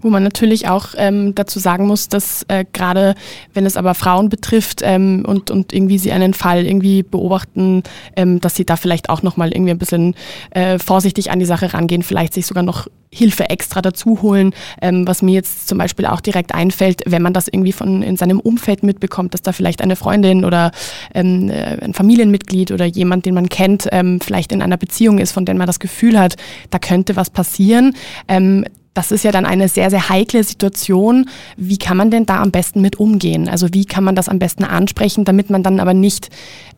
Wo 0.00 0.10
man 0.10 0.22
natürlich 0.22 0.68
auch 0.68 0.88
ähm, 0.96 1.34
dazu 1.34 1.58
sagen 1.58 1.86
muss, 1.86 2.08
dass 2.08 2.44
äh, 2.48 2.64
gerade 2.72 3.14
wenn 3.54 3.66
es 3.66 3.76
aber 3.76 3.94
Frauen 3.94 4.28
betrifft 4.28 4.80
ähm, 4.82 5.24
und, 5.26 5.50
und 5.50 5.72
irgendwie 5.72 5.98
sie 5.98 6.12
einen 6.12 6.34
Fall 6.34 6.66
irgendwie 6.66 7.02
beobachten, 7.02 7.82
ähm, 8.16 8.40
dass 8.40 8.54
sie 8.56 8.64
da 8.64 8.76
vielleicht 8.76 9.08
auch 9.08 9.22
nochmal 9.22 9.52
irgendwie 9.52 9.70
ein 9.70 9.78
bisschen 9.78 10.14
äh, 10.50 10.78
vorsichtig 10.78 11.30
an 11.30 11.38
die 11.38 11.46
Sache 11.46 11.72
rangehen, 11.72 12.02
vielleicht 12.02 12.34
sich 12.34 12.46
sogar 12.46 12.62
noch 12.62 12.88
Hilfe 13.12 13.50
extra 13.50 13.82
dazu 13.82 14.22
holen, 14.22 14.54
ähm, 14.80 15.06
was 15.06 15.20
mir 15.22 15.32
jetzt 15.32 15.66
zum 15.66 15.78
Beispiel 15.78 16.06
auch 16.06 16.20
direkt 16.20 16.54
einfällt, 16.54 17.02
wenn 17.06 17.22
man 17.22 17.32
das 17.32 17.48
irgendwie 17.48 17.72
von 17.72 18.02
in 18.02 18.16
seinem 18.16 18.38
Umfeld 18.38 18.84
mitbekommt, 18.84 19.34
dass 19.34 19.42
da 19.42 19.52
vielleicht 19.52 19.82
eine 19.82 19.96
Freundin 19.96 20.44
oder 20.44 20.70
ähm, 21.12 21.50
äh, 21.50 21.78
ein 21.82 21.92
Familienmitglied 21.92 22.70
oder 22.70 22.84
jemand, 22.84 23.26
den 23.26 23.34
man 23.34 23.48
kennt, 23.48 23.88
ähm, 23.90 24.20
vielleicht 24.20 24.52
in 24.52 24.62
einer 24.62 24.76
Beziehung 24.76 25.18
ist, 25.18 25.32
von 25.32 25.44
der 25.44 25.56
man 25.56 25.66
das 25.66 25.80
Gefühl 25.80 26.18
hat, 26.18 26.36
da 26.70 26.78
könnte 26.78 27.16
was 27.16 27.30
passieren. 27.30 27.96
Ähm, 28.28 28.64
das 28.94 29.12
ist 29.12 29.22
ja 29.22 29.30
dann 29.30 29.46
eine 29.46 29.68
sehr, 29.68 29.88
sehr 29.88 30.08
heikle 30.08 30.42
Situation. 30.42 31.28
Wie 31.56 31.78
kann 31.78 31.96
man 31.96 32.10
denn 32.10 32.26
da 32.26 32.42
am 32.42 32.50
besten 32.50 32.80
mit 32.80 32.98
umgehen? 32.98 33.48
Also 33.48 33.68
wie 33.72 33.84
kann 33.84 34.02
man 34.02 34.16
das 34.16 34.28
am 34.28 34.40
besten 34.40 34.64
ansprechen, 34.64 35.24
damit 35.24 35.48
man 35.48 35.62
dann 35.62 35.78
aber 35.78 35.94
nicht 35.94 36.28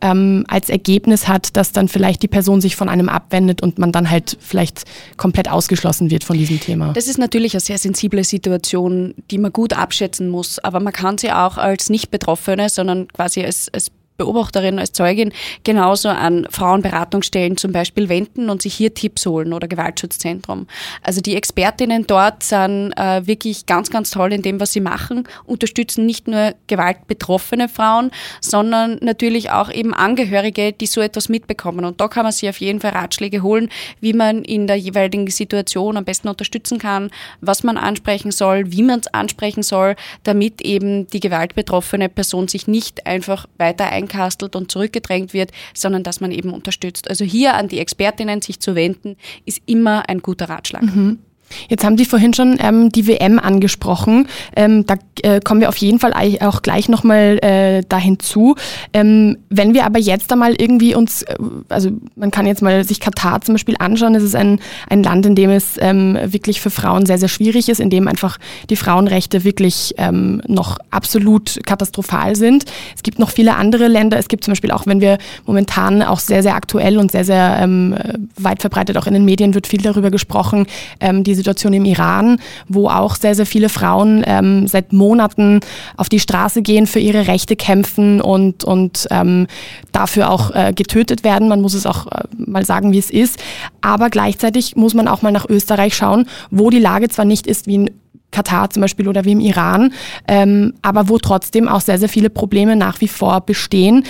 ähm, 0.03 0.45
als 0.47 0.69
Ergebnis 0.69 1.27
hat, 1.27 1.57
dass 1.57 1.73
dann 1.73 1.89
vielleicht 1.89 2.23
die 2.23 2.29
Person 2.29 2.61
sich 2.61 2.77
von 2.77 2.91
einem 2.91 3.09
abwendet 3.09 3.63
und 3.63 3.79
man 3.79 3.93
dann 3.93 4.11
halt 4.11 4.37
vielleicht 4.41 4.85
komplett 5.17 5.51
ausgeschlossen 5.51 6.11
wird 6.11 6.23
von 6.23 6.37
diesem 6.37 6.61
Thema? 6.61 6.93
Das 6.93 7.07
ist 7.07 7.19
natürlich 7.19 7.55
eine 7.55 7.61
sehr 7.61 7.79
sensible 7.79 8.25
Situation, 8.25 9.15
die 9.31 9.39
man 9.39 9.53
gut 9.53 9.73
abschätzen 9.73 10.29
muss. 10.29 10.59
Aber 10.59 10.81
man 10.81 10.93
kann 10.93 11.17
sie 11.17 11.33
auch 11.33 11.57
als 11.57 11.89
Nicht-Betroffene, 11.89 12.69
sondern 12.69 13.09
quasi 13.09 13.43
als, 13.43 13.71
als 13.73 13.91
Beobachterin, 14.23 14.79
als 14.79 14.93
Zeugin 14.93 15.33
genauso 15.65 16.09
an 16.09 16.47
Frauenberatungsstellen 16.49 17.57
zum 17.57 17.73
Beispiel 17.73 18.09
wenden 18.09 18.51
und 18.51 18.63
sich 18.63 18.75
hier 18.75 18.95
Tipps 18.95 19.27
holen 19.27 19.53
oder 19.53 19.67
Gewaltschutzzentrum. 19.67 20.67
Also 21.03 21.21
die 21.21 21.35
Expertinnen 21.35 22.07
dort 22.07 22.43
sind 22.43 22.93
äh, 22.93 23.27
wirklich 23.27 23.67
ganz, 23.67 23.91
ganz 23.91 24.11
toll 24.11 24.33
in 24.33 24.43
dem, 24.43 24.61
was 24.61 24.73
sie 24.73 24.81
machen, 24.81 25.27
unterstützen 25.45 26.07
nicht 26.07 26.29
nur 26.29 26.55
gewaltbetroffene 26.69 27.69
Frauen, 27.69 28.11
sondern 28.41 28.99
natürlich 29.01 29.51
auch 29.51 29.71
eben 29.71 29.93
Angehörige, 29.93 30.73
die 30.73 30.87
so 30.87 31.01
etwas 31.01 31.29
mitbekommen. 31.29 31.85
Und 31.85 32.01
da 32.01 32.09
kann 32.09 32.25
man 32.25 32.33
sich 32.33 32.49
auf 32.49 32.61
jeden 32.61 32.81
Fall 32.81 32.93
Ratschläge 32.93 33.43
holen, 33.43 33.71
wie 34.01 34.13
man 34.13 34.45
in 34.45 34.67
der 34.67 34.77
jeweiligen 34.77 35.29
Situation 35.29 35.97
am 35.97 36.05
besten 36.05 36.29
unterstützen 36.29 36.79
kann, 36.79 37.11
was 37.41 37.65
man 37.65 37.77
ansprechen 37.77 38.31
soll, 38.31 38.71
wie 38.71 38.83
man 38.83 39.01
es 39.01 39.13
ansprechen 39.13 39.63
soll, 39.63 39.97
damit 40.23 40.61
eben 40.61 41.09
die 41.09 41.21
gewaltbetroffene 41.21 42.09
Person 42.09 42.47
sich 42.47 42.69
nicht 42.69 43.07
einfach 43.07 43.47
weiter 43.59 43.87
einkauft 43.87 44.12
einkastelt 44.13 44.57
und 44.57 44.71
zurückgedrängt 44.71 45.33
wird, 45.33 45.51
sondern 45.75 46.03
dass 46.03 46.21
man 46.21 46.31
eben 46.31 46.53
unterstützt. 46.53 47.09
Also 47.09 47.25
hier 47.25 47.55
an 47.55 47.69
die 47.69 47.79
Expertinnen 47.79 48.43
sich 48.43 48.61
zu 48.61 48.75
wenden, 48.75 49.17
ist 49.45 49.63
immer 49.67 50.09
ein 50.09 50.21
guter 50.21 50.49
Ratschlag. 50.49 50.83
Mhm. 50.83 51.19
Jetzt 51.69 51.85
haben 51.85 51.99
Sie 51.99 52.05
vorhin 52.05 52.35
schon 52.35 52.57
ähm, 52.61 52.91
die 52.91 53.07
WM 53.07 53.39
angesprochen. 53.39 54.29
Ähm, 54.57 54.87
da 54.87 54.95
äh, 55.23 55.41
kommen 55.41 55.61
wir 55.61 55.69
auf 55.69 55.77
jeden 55.77 55.99
Fall 55.99 56.13
auch 56.41 56.63
gleich 56.63 56.89
nochmal 56.89 57.39
äh, 57.43 57.83
dahin 57.89 58.19
zu. 58.19 58.57
Ähm, 58.93 59.39
wenn 59.51 59.75
wir 59.75 59.85
aber 59.85 59.99
jetzt 59.99 60.33
einmal 60.33 60.55
irgendwie 60.55 60.95
uns, 60.95 61.23
äh, 61.23 61.37
also 61.69 61.91
man 62.17 62.31
kann 62.31 62.47
jetzt 62.47 62.63
mal 62.63 62.85
sich 62.85 63.01
Katar 63.01 63.41
zum 63.41 63.55
Beispiel 63.55 63.77
anschauen, 63.79 64.15
es 64.15 64.23
ist 64.23 64.35
ein, 64.35 64.61
ein 64.89 65.03
Land, 65.03 65.27
in 65.27 65.35
dem 65.35 65.51
es 65.51 65.77
ähm, 65.79 66.19
wirklich 66.25 66.61
für 66.61 66.71
Frauen 66.71 67.07
sehr, 67.07 67.19
sehr 67.19 67.29
schwierig 67.29 67.69
ist, 67.69 67.81
in 67.81 67.91
dem 67.91 68.09
einfach 68.09 68.39
die 68.71 68.77
Frauenrechte 68.77 69.45
wirklich 69.45 69.95
ähm, 69.99 70.43
noch 70.47 70.79
absolut 70.91 71.61
katastrophal 71.67 72.37
sind. 72.37 72.65
Es 72.95 73.03
gibt 73.03 73.19
noch 73.19 73.31
viele 73.31 73.57
andere 73.57 73.89
Länder. 73.89 74.19
Es 74.19 74.29
gibt 74.29 74.45
zum 74.45 74.53
Beispiel 74.53 74.71
auch, 74.71 74.87
wenn 74.87 75.01
wir 75.01 75.19
momentan 75.47 76.03
auch 76.03 76.19
sehr, 76.19 76.43
sehr 76.43 76.55
aktuell 76.55 76.99
und 76.99 77.13
sehr, 77.13 77.25
sehr 77.25 77.59
ähm, 77.61 77.95
weit 78.37 78.61
verbreitet 78.61 78.97
auch 78.97 79.07
in 79.07 79.15
den 79.15 79.25
Medien 79.25 79.55
wird 79.55 79.67
viel 79.67 79.81
darüber 79.81 80.11
gesprochen, 80.11 80.67
diese 81.01 81.42
Situation 81.43 81.73
im 81.73 81.85
Iran, 81.85 82.39
wo 82.69 82.89
auch 82.89 83.17
sehr, 83.17 83.35
sehr 83.35 83.47
viele 83.47 83.69
Frauen 83.69 84.23
ähm, 84.27 84.67
seit 84.67 84.93
Monaten 84.93 85.61
auf 85.97 86.09
die 86.09 86.21
Straße 86.21 86.63
gehen, 86.63 86.87
für 86.87 87.01
ihre 87.01 87.27
Rechte 87.27 87.57
kämpfen 87.57 88.21
und, 88.21 88.65
und 88.65 89.07
ähm, 89.11 89.47
dafür 89.91 90.31
auch 90.31 90.55
äh, 90.55 90.73
getötet 90.73 91.25
werden. 91.25 91.49
Man 91.49 91.61
muss 91.61 91.75
es 91.75 91.87
auch 91.87 92.07
äh, 92.07 92.23
mal 92.37 92.65
sagen, 92.65 92.93
wie 92.93 92.99
es 92.99 93.11
ist. 93.11 93.39
Aber 93.81 94.11
gleichzeitig 94.11 94.77
muss 94.77 94.95
man 94.95 95.09
auch 95.09 95.23
mal 95.23 95.33
nach 95.33 95.49
Österreich 95.49 95.95
schauen, 95.95 96.27
wo 96.51 96.71
die 96.71 96.79
Lage 96.79 97.09
zwar 97.09 97.25
nicht 97.25 97.47
ist 97.47 97.67
wie 97.67 97.75
in 97.75 97.91
Katar 98.33 98.71
zum 98.71 98.81
Beispiel 98.81 99.07
oder 99.09 99.25
wie 99.25 99.33
im 99.33 99.41
Iran, 99.41 99.93
ähm, 100.27 100.75
aber 100.83 101.09
wo 101.09 101.19
trotzdem 101.19 101.69
auch 101.69 101.83
sehr, 101.83 101.99
sehr 101.99 102.09
viele 102.09 102.31
Probleme 102.31 102.75
nach 102.75 103.01
wie 103.01 103.09
vor 103.09 103.43
bestehen. 103.43 104.05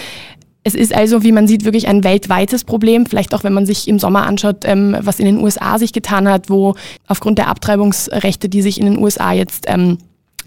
Es 0.65 0.75
ist 0.75 0.95
also, 0.95 1.25
wie 1.25 1.33
man 1.33 1.49
sieht, 1.49 1.65
wirklich 1.65 1.89
ein 1.89 2.05
weltweites 2.05 2.65
Problem. 2.65 3.07
Vielleicht 3.07 3.35
auch, 3.35 3.43
wenn 3.43 3.53
man 3.53 3.67
sich 3.67 3.89
im 3.89 3.99
Sommer 3.99 4.27
anschaut, 4.27 4.59
ähm, 4.65 4.97
was 5.01 5.19
in 5.19 5.27
den 5.27 5.39
USA 5.39 5.79
sich 5.79 5.93
getan 5.93 6.29
hat, 6.29 6.51
wo 6.51 6.75
aufgrund 7.09 7.39
der 7.39 7.49
Abtreibungsrechte, 7.49 8.49
die 8.49 8.63
sich 8.63 8.79
in 8.79 8.87
den 8.87 8.99
USA 8.99 9.33
jetzt 9.33 9.65
ähm, 9.67 9.99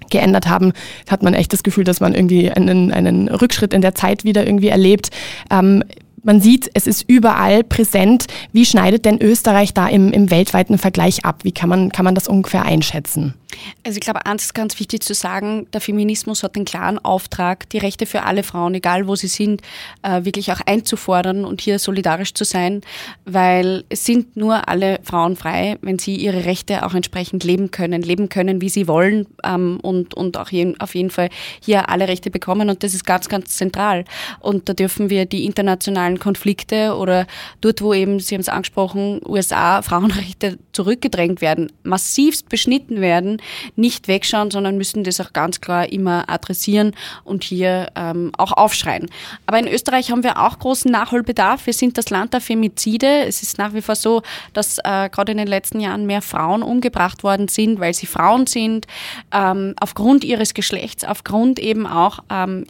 geändert 0.10 0.48
haben, 0.48 0.72
hat 1.10 1.24
man 1.24 1.34
echt 1.34 1.51
das 1.51 1.63
Gefühl, 1.63 1.84
dass 1.84 2.00
man 2.00 2.13
irgendwie 2.13 2.50
einen, 2.50 2.91
einen 2.91 3.27
Rückschritt 3.27 3.74
in 3.74 3.81
der 3.81 3.95
Zeit 3.95 4.24
wieder 4.24 4.45
irgendwie 4.45 4.69
erlebt. 4.69 5.10
Ähm, 5.51 5.84
man 6.24 6.41
sieht, 6.41 6.69
es 6.74 6.88
ist 6.88 7.03
überall 7.07 7.63
präsent. 7.63 8.25
Wie 8.51 8.65
schneidet 8.65 9.05
denn 9.05 9.22
Österreich 9.22 9.74
da 9.74 9.88
im, 9.88 10.12
im 10.12 10.31
weltweiten 10.31 10.77
Vergleich 10.77 11.24
ab? 11.24 11.43
Wie 11.43 11.51
kann 11.51 11.69
man, 11.69 11.91
kann 11.91 12.05
man 12.05 12.15
das 12.15 12.27
ungefähr 12.27 12.63
einschätzen? 12.63 13.36
Also 13.84 13.98
ich 13.98 14.02
glaube, 14.02 14.26
eins 14.26 14.46
ist 14.46 14.54
ganz 14.54 14.80
wichtig 14.80 15.04
zu 15.04 15.14
sagen, 15.14 15.68
der 15.74 15.82
Feminismus 15.82 16.44
hat 16.44 16.56
den 16.56 16.66
klaren 16.66 17.00
Auftrag, 17.00 17.70
die 17.70 17.78
Rechte 17.78 18.06
für 18.06 18.24
alle 18.24 18.44
Frauen, 18.44 18.74
egal 18.76 19.08
wo 19.08 19.16
sie 19.16 19.28
sind, 19.28 19.62
äh, 20.02 20.26
wirklich 20.26 20.52
auch 20.52 20.62
einzufordern 20.66 21.46
und 21.46 21.62
hier 21.62 21.80
solidarisch 21.80 22.34
zu 22.34 22.44
sein, 22.46 22.82
weil 23.26 23.84
es 23.90 24.06
sind 24.06 24.38
nur 24.38 24.68
alle 24.68 25.00
Frauen 25.04 25.36
frei, 25.36 25.78
wenn 25.82 26.00
sie 26.00 26.16
ihre 26.16 26.46
Rechte 26.46 26.86
auch 26.86 26.94
entsprechend 26.94 27.44
leben 27.44 27.72
können, 27.72 28.02
leben 28.02 28.30
können, 28.30 28.62
wie 28.62 28.70
sie 28.70 28.88
wollen 28.88 29.28
ähm, 29.44 29.80
und, 29.82 30.14
und 30.14 30.38
auch 30.38 30.52
auf 30.80 30.96
jeden 30.96 31.10
Fall 31.10 31.30
hier 31.62 31.90
alle 31.90 32.08
Rechte 32.08 32.32
bekommen 32.32 32.70
und 32.70 32.84
das 32.84 32.94
ist 32.94 33.06
ganz, 33.06 33.30
ganz 33.30 33.56
zentral. 33.58 34.06
Und 34.40 34.70
da 34.70 34.74
dürfen 34.74 35.10
wir 35.10 35.26
die 35.26 35.46
internationalen 35.46 36.20
Konflikte 36.20 36.96
oder 36.96 37.28
dort, 37.62 37.82
wo 37.82 37.94
eben, 37.94 38.20
Sie 38.20 38.36
haben 38.36 38.42
es 38.42 38.50
angesprochen, 38.50 39.22
USA 39.26 39.82
Frauenrechte 39.82 40.58
zurückgedrängt 40.72 41.42
werden, 41.42 41.72
massivst 41.84 42.50
beschnitten 42.50 43.02
werden, 43.02 43.42
nicht 43.75 44.08
wegschauen, 44.08 44.52
sondern 44.52 44.78
müssen 44.78 45.04
das 45.04 45.20
auch 45.22 45.34
ganz 45.34 45.62
klar 45.62 45.92
immer 45.92 46.30
adressieren 46.30 46.94
und 47.24 47.44
hier 47.44 47.92
ähm, 47.96 48.32
auch 48.38 48.52
aufschreien. 48.52 49.10
Aber 49.46 49.60
in 49.60 49.68
Österreich 49.68 50.12
haben 50.12 50.24
wir 50.24 50.40
auch 50.42 50.60
großen 50.60 50.92
Nachholbedarf. 50.92 51.66
Wir 51.66 51.74
sind 51.74 51.98
das 51.98 52.10
Land 52.10 52.34
der 52.34 52.42
Femizide. 52.42 53.25
Es 53.25 53.44
ist 53.44 53.58
nach 53.58 53.74
wie 53.74 53.82
vor 53.82 53.96
so, 53.96 54.22
dass 54.54 54.78
äh, 54.80 55.10
gerade 55.10 55.32
in 55.32 55.38
den 55.38 55.48
letzten 55.48 55.80
Jahren 55.80 56.06
mehr 56.06 56.22
Frauen 56.22 56.64
umgebracht 56.64 57.24
worden 57.24 57.48
sind, 57.48 57.80
weil 57.80 57.94
sie 57.94 58.08
Frauen 58.08 58.48
sind, 58.48 58.88
ähm, 59.32 59.75
aufgrund 59.80 60.24
ihres 60.24 60.54
Geschlechts, 60.54 61.04
aufgrund 61.04 61.60
eben 61.60 61.88
auch 61.88 62.20
ähm, 62.30 62.66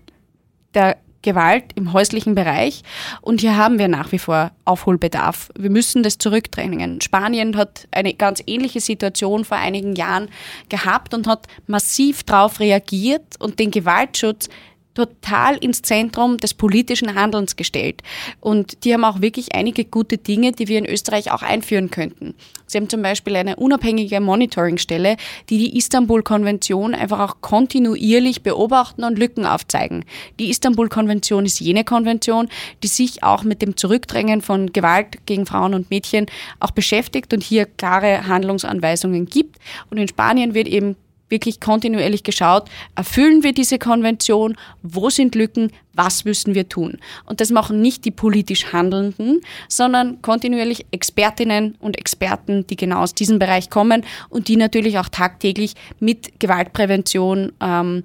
der 0.73 0.97
Gewalt 1.25 1.65
im 1.75 1.91
häuslichen 1.91 2.35
Bereich. 2.35 2.83
Und 3.19 3.41
hier 3.41 3.57
haben 3.57 3.79
wir 3.79 3.89
nach 3.89 4.13
wie 4.13 4.19
vor 4.19 4.51
Aufholbedarf. 4.63 5.49
Wir 5.57 5.69
müssen 5.69 6.03
das 6.03 6.17
zurückdrängen. 6.17 7.01
Spanien 7.01 7.57
hat 7.57 7.87
eine 7.91 8.13
ganz 8.13 8.41
ähnliche 8.47 8.79
Situation 8.79 9.43
vor 9.43 9.57
einigen 9.57 9.95
Jahren 9.95 10.29
gehabt 10.69 11.13
und 11.13 11.27
hat 11.27 11.47
massiv 11.67 12.23
darauf 12.23 12.59
reagiert 12.59 13.35
und 13.39 13.59
den 13.59 13.71
Gewaltschutz 13.71 14.47
total 14.93 15.57
ins 15.57 15.81
Zentrum 15.81 16.37
des 16.37 16.53
politischen 16.53 17.15
Handelns 17.15 17.55
gestellt. 17.55 18.01
Und 18.39 18.83
die 18.83 18.93
haben 18.93 19.03
auch 19.03 19.21
wirklich 19.21 19.53
einige 19.53 19.85
gute 19.85 20.17
Dinge, 20.17 20.53
die 20.53 20.67
wir 20.67 20.79
in 20.79 20.85
Österreich 20.85 21.31
auch 21.31 21.41
einführen 21.41 21.91
könnten. 21.91 22.33
Sie 22.67 22.77
haben 22.77 22.89
zum 22.89 23.01
Beispiel 23.01 23.35
eine 23.35 23.55
unabhängige 23.55 24.19
Monitoringstelle, 24.19 25.17
die 25.49 25.57
die 25.57 25.77
Istanbul-Konvention 25.77 26.95
einfach 26.95 27.19
auch 27.19 27.41
kontinuierlich 27.41 28.41
beobachten 28.41 29.03
und 29.03 29.19
Lücken 29.19 29.45
aufzeigen. 29.45 30.05
Die 30.39 30.49
Istanbul-Konvention 30.49 31.45
ist 31.45 31.59
jene 31.59 31.83
Konvention, 31.83 32.49
die 32.83 32.87
sich 32.87 33.23
auch 33.23 33.43
mit 33.43 33.61
dem 33.61 33.77
Zurückdrängen 33.77 34.41
von 34.41 34.73
Gewalt 34.73 35.25
gegen 35.25 35.45
Frauen 35.45 35.73
und 35.73 35.89
Mädchen 35.89 36.25
auch 36.59 36.71
beschäftigt 36.71 37.33
und 37.33 37.43
hier 37.43 37.65
klare 37.65 38.27
Handlungsanweisungen 38.27 39.25
gibt. 39.25 39.57
Und 39.89 39.97
in 39.97 40.07
Spanien 40.07 40.53
wird 40.53 40.67
eben 40.67 40.95
wirklich 41.29 41.59
kontinuierlich 41.59 42.23
geschaut, 42.23 42.69
erfüllen 42.95 43.43
wir 43.43 43.53
diese 43.53 43.79
Konvention, 43.79 44.55
wo 44.83 45.09
sind 45.09 45.35
Lücken, 45.35 45.71
was 45.93 46.25
müssen 46.25 46.55
wir 46.55 46.69
tun. 46.69 46.99
Und 47.25 47.41
das 47.41 47.51
machen 47.51 47.81
nicht 47.81 48.05
die 48.05 48.11
politisch 48.11 48.73
Handelnden, 48.73 49.41
sondern 49.67 50.21
kontinuierlich 50.21 50.85
Expertinnen 50.91 51.75
und 51.79 51.97
Experten, 51.97 52.67
die 52.67 52.75
genau 52.75 52.99
aus 52.99 53.15
diesem 53.15 53.39
Bereich 53.39 53.69
kommen 53.69 54.03
und 54.29 54.47
die 54.47 54.57
natürlich 54.57 54.99
auch 54.99 55.09
tagtäglich 55.09 55.73
mit 55.99 56.39
Gewaltprävention 56.39 57.53
ähm, 57.61 58.03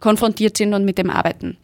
konfrontiert 0.00 0.56
sind 0.56 0.74
und 0.74 0.84
mit 0.84 0.98
dem 0.98 1.10
arbeiten. 1.10 1.56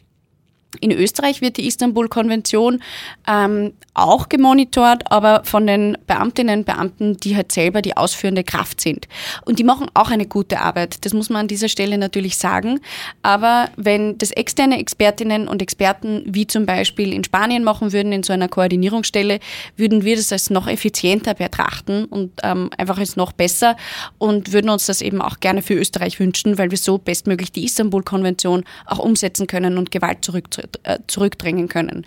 In 0.81 0.91
Österreich 0.91 1.41
wird 1.41 1.57
die 1.57 1.67
Istanbul-Konvention 1.67 2.81
ähm, 3.27 3.73
auch 3.93 4.29
gemonitort, 4.29 5.09
aber 5.11 5.43
von 5.45 5.65
den 5.65 5.97
Beamtinnen 6.05 6.59
und 6.59 6.65
Beamten, 6.65 7.17
die 7.17 7.35
halt 7.35 7.51
selber 7.51 7.81
die 7.81 7.95
ausführende 7.97 8.43
Kraft 8.43 8.81
sind. 8.81 9.07
Und 9.45 9.57
die 9.59 9.63
machen 9.63 9.87
auch 9.93 10.11
eine 10.11 10.25
gute 10.25 10.59
Arbeit. 10.59 11.05
Das 11.05 11.13
muss 11.13 11.29
man 11.29 11.41
an 11.41 11.47
dieser 11.47 11.69
Stelle 11.69 11.97
natürlich 11.97 12.37
sagen. 12.37 12.81
Aber 13.23 13.69
wenn 13.77 14.17
das 14.17 14.31
externe 14.31 14.79
Expertinnen 14.79 15.47
und 15.47 15.61
Experten, 15.61 16.23
wie 16.25 16.45
zum 16.45 16.65
Beispiel 16.65 17.13
in 17.13 17.23
Spanien 17.23 17.63
machen 17.63 17.93
würden, 17.93 18.11
in 18.11 18.23
so 18.23 18.33
einer 18.33 18.49
Koordinierungsstelle, 18.49 19.39
würden 19.77 20.03
wir 20.03 20.17
das 20.17 20.31
als 20.31 20.49
noch 20.49 20.67
effizienter 20.67 21.33
betrachten 21.33 22.05
und 22.05 22.31
ähm, 22.43 22.69
einfach 22.77 22.97
als 22.97 23.15
noch 23.15 23.31
besser 23.31 23.77
und 24.17 24.51
würden 24.51 24.69
uns 24.69 24.85
das 24.85 25.01
eben 25.01 25.21
auch 25.21 25.39
gerne 25.39 25.61
für 25.61 25.73
Österreich 25.73 26.19
wünschen, 26.19 26.57
weil 26.57 26.71
wir 26.71 26.77
so 26.77 26.97
bestmöglich 26.97 27.51
die 27.51 27.63
Istanbul-Konvention 27.65 28.65
auch 28.85 28.99
umsetzen 28.99 29.47
können 29.47 29.77
und 29.77 29.91
Gewalt 29.91 30.23
zurückzuführen 30.23 30.64
zurückdrängen 31.07 31.67
können. 31.67 32.05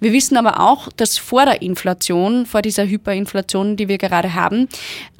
Wir 0.00 0.12
wissen 0.12 0.36
aber 0.36 0.60
auch, 0.60 0.88
dass 0.96 1.18
vor 1.18 1.44
der 1.44 1.62
Inflation, 1.62 2.46
vor 2.46 2.62
dieser 2.62 2.86
Hyperinflation, 2.86 3.76
die 3.76 3.88
wir 3.88 3.98
gerade 3.98 4.34
haben, 4.34 4.68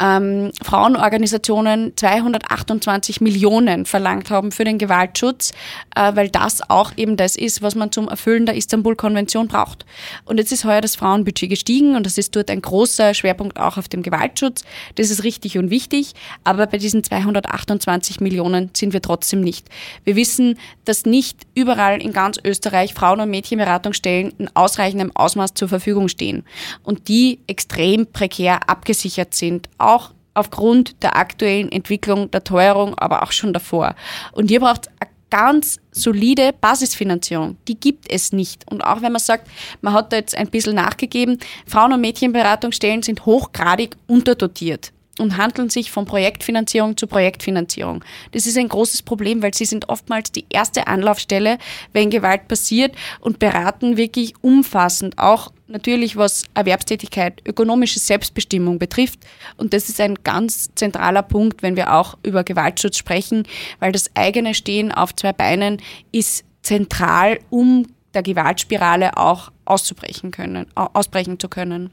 ähm, 0.01 0.53
Frauenorganisationen 0.63 1.97
228 1.97 3.21
Millionen 3.21 3.87
verlangt 3.87 4.31
haben 4.31 4.53
für 4.53 4.65
den 4.65 4.79
Gewaltschutz, 4.79 5.53
äh, 5.95 6.15
weil 6.15 6.29
das 6.29 6.69
auch 6.69 6.93
eben 6.97 7.17
das 7.17 7.37
ist, 7.37 7.63
was 7.63 7.75
man 7.75 7.93
zum 7.93 8.09
Erfüllen 8.09 8.47
der 8.47 8.57
Istanbul-Konvention 8.57 9.49
braucht. 9.49 9.85
Und 10.25 10.39
jetzt 10.39 10.53
ist 10.53 10.65
heuer 10.65 10.81
das 10.81 10.97
Frauenbudget 10.97 11.51
gestiegen 11.51 11.97
und 11.97 12.07
das 12.07 12.19
ist 12.19 12.35
dort 12.37 12.51
ein 12.51 12.63
großer 12.63 13.15
Schwerpunkt 13.15 13.59
auch 13.59 13.77
auf 13.77 13.89
dem 13.89 14.03
Gewaltschutz. 14.03 14.63
Das 14.95 15.11
ist 15.11 15.25
richtig 15.25 15.59
und 15.59 15.71
wichtig, 15.71 16.15
aber 16.45 16.67
bei 16.67 16.79
diesen 16.79 17.03
228 17.05 18.21
Millionen 18.21 18.71
sind 18.75 18.93
wir 18.93 19.03
trotzdem 19.03 19.41
nicht. 19.41 19.67
Wir 20.05 20.17
wissen, 20.17 20.59
dass 20.85 21.05
nicht 21.05 21.39
überall 21.55 22.01
in 22.01 22.13
ganz 22.13 22.39
Österreich 22.45 22.78
Bereich 22.79 22.95
Frauen- 22.95 23.21
und 23.21 23.31
Mädchenberatungsstellen 23.31 24.33
in 24.39 24.55
ausreichendem 24.55 25.11
Ausmaß 25.13 25.55
zur 25.55 25.67
Verfügung 25.67 26.07
stehen 26.07 26.45
und 26.85 27.09
die 27.09 27.41
extrem 27.49 28.07
prekär 28.07 28.69
abgesichert 28.71 29.35
sind, 29.35 29.69
auch 29.79 30.13
aufgrund 30.35 31.03
der 31.03 31.17
aktuellen 31.17 31.73
Entwicklung 31.73 32.31
der 32.31 32.45
Teuerung, 32.45 32.97
aber 32.97 33.25
auch 33.25 33.33
schon 33.33 33.53
davor. 33.53 33.97
Und 34.31 34.49
hier 34.49 34.61
braucht 34.61 34.87
es 34.87 35.09
ganz 35.29 35.81
solide 35.91 36.53
Basisfinanzierung. 36.53 37.57
Die 37.67 37.75
gibt 37.75 38.09
es 38.09 38.31
nicht. 38.33 38.65
Und 38.71 38.85
auch 38.85 39.03
wenn 39.03 39.11
man 39.11 39.21
sagt, 39.21 39.49
man 39.81 39.93
hat 39.93 40.13
da 40.13 40.17
jetzt 40.19 40.37
ein 40.37 40.49
bisschen 40.49 40.77
nachgegeben, 40.77 41.39
Frauen- 41.67 41.93
und 41.93 42.01
Mädchenberatungsstellen 42.01 43.03
sind 43.03 43.27
hochgradig 43.27 43.97
unterdotiert 44.07 44.93
und 45.21 45.37
handeln 45.37 45.71
sich 45.71 45.91
von 45.91 46.05
Projektfinanzierung 46.05 46.97
zu 46.97 47.07
Projektfinanzierung. 47.07 48.05
Das 48.33 48.47
ist 48.47 48.59
ein 48.59 48.69
großes 48.69 49.03
Problem, 49.03 49.43
weil 49.43 49.55
sie 49.55 49.65
sind 49.65 49.89
oftmals 49.89 50.33
die 50.33 50.47
erste 50.51 50.87
Anlaufstelle, 50.87 51.59
wenn 51.93 52.11
Gewalt 52.11 52.49
passiert 52.49 52.95
und 53.21 53.39
beraten 53.39 53.97
wirklich 53.97 54.35
umfassend, 54.43 55.19
auch 55.19 55.53
natürlich 55.69 56.17
was 56.17 56.45
Erwerbstätigkeit, 56.55 57.43
ökonomische 57.47 57.99
Selbstbestimmung 57.99 58.79
betrifft. 58.79 59.21
Und 59.57 59.73
das 59.73 59.89
ist 59.89 60.01
ein 60.01 60.17
ganz 60.25 60.71
zentraler 60.75 61.23
Punkt, 61.23 61.63
wenn 61.63 61.77
wir 61.77 61.95
auch 61.95 62.17
über 62.23 62.45
Gewaltschutz 62.45 62.97
sprechen, 62.97 63.45
weil 63.79 63.93
das 63.93 64.11
eigene 64.15 64.55
Stehen 64.55 64.93
auf 64.93 65.15
zwei 65.15 65.33
Beinen 65.33 65.81
ist 66.11 66.45
zentral, 66.63 67.39
um 67.51 67.87
der 68.15 68.23
Gewaltspirale 68.23 69.17
auch 69.17 69.53
auszubrechen 69.65 70.31
können, 70.31 70.67
ausbrechen 70.75 71.39
zu 71.39 71.49
können. 71.49 71.91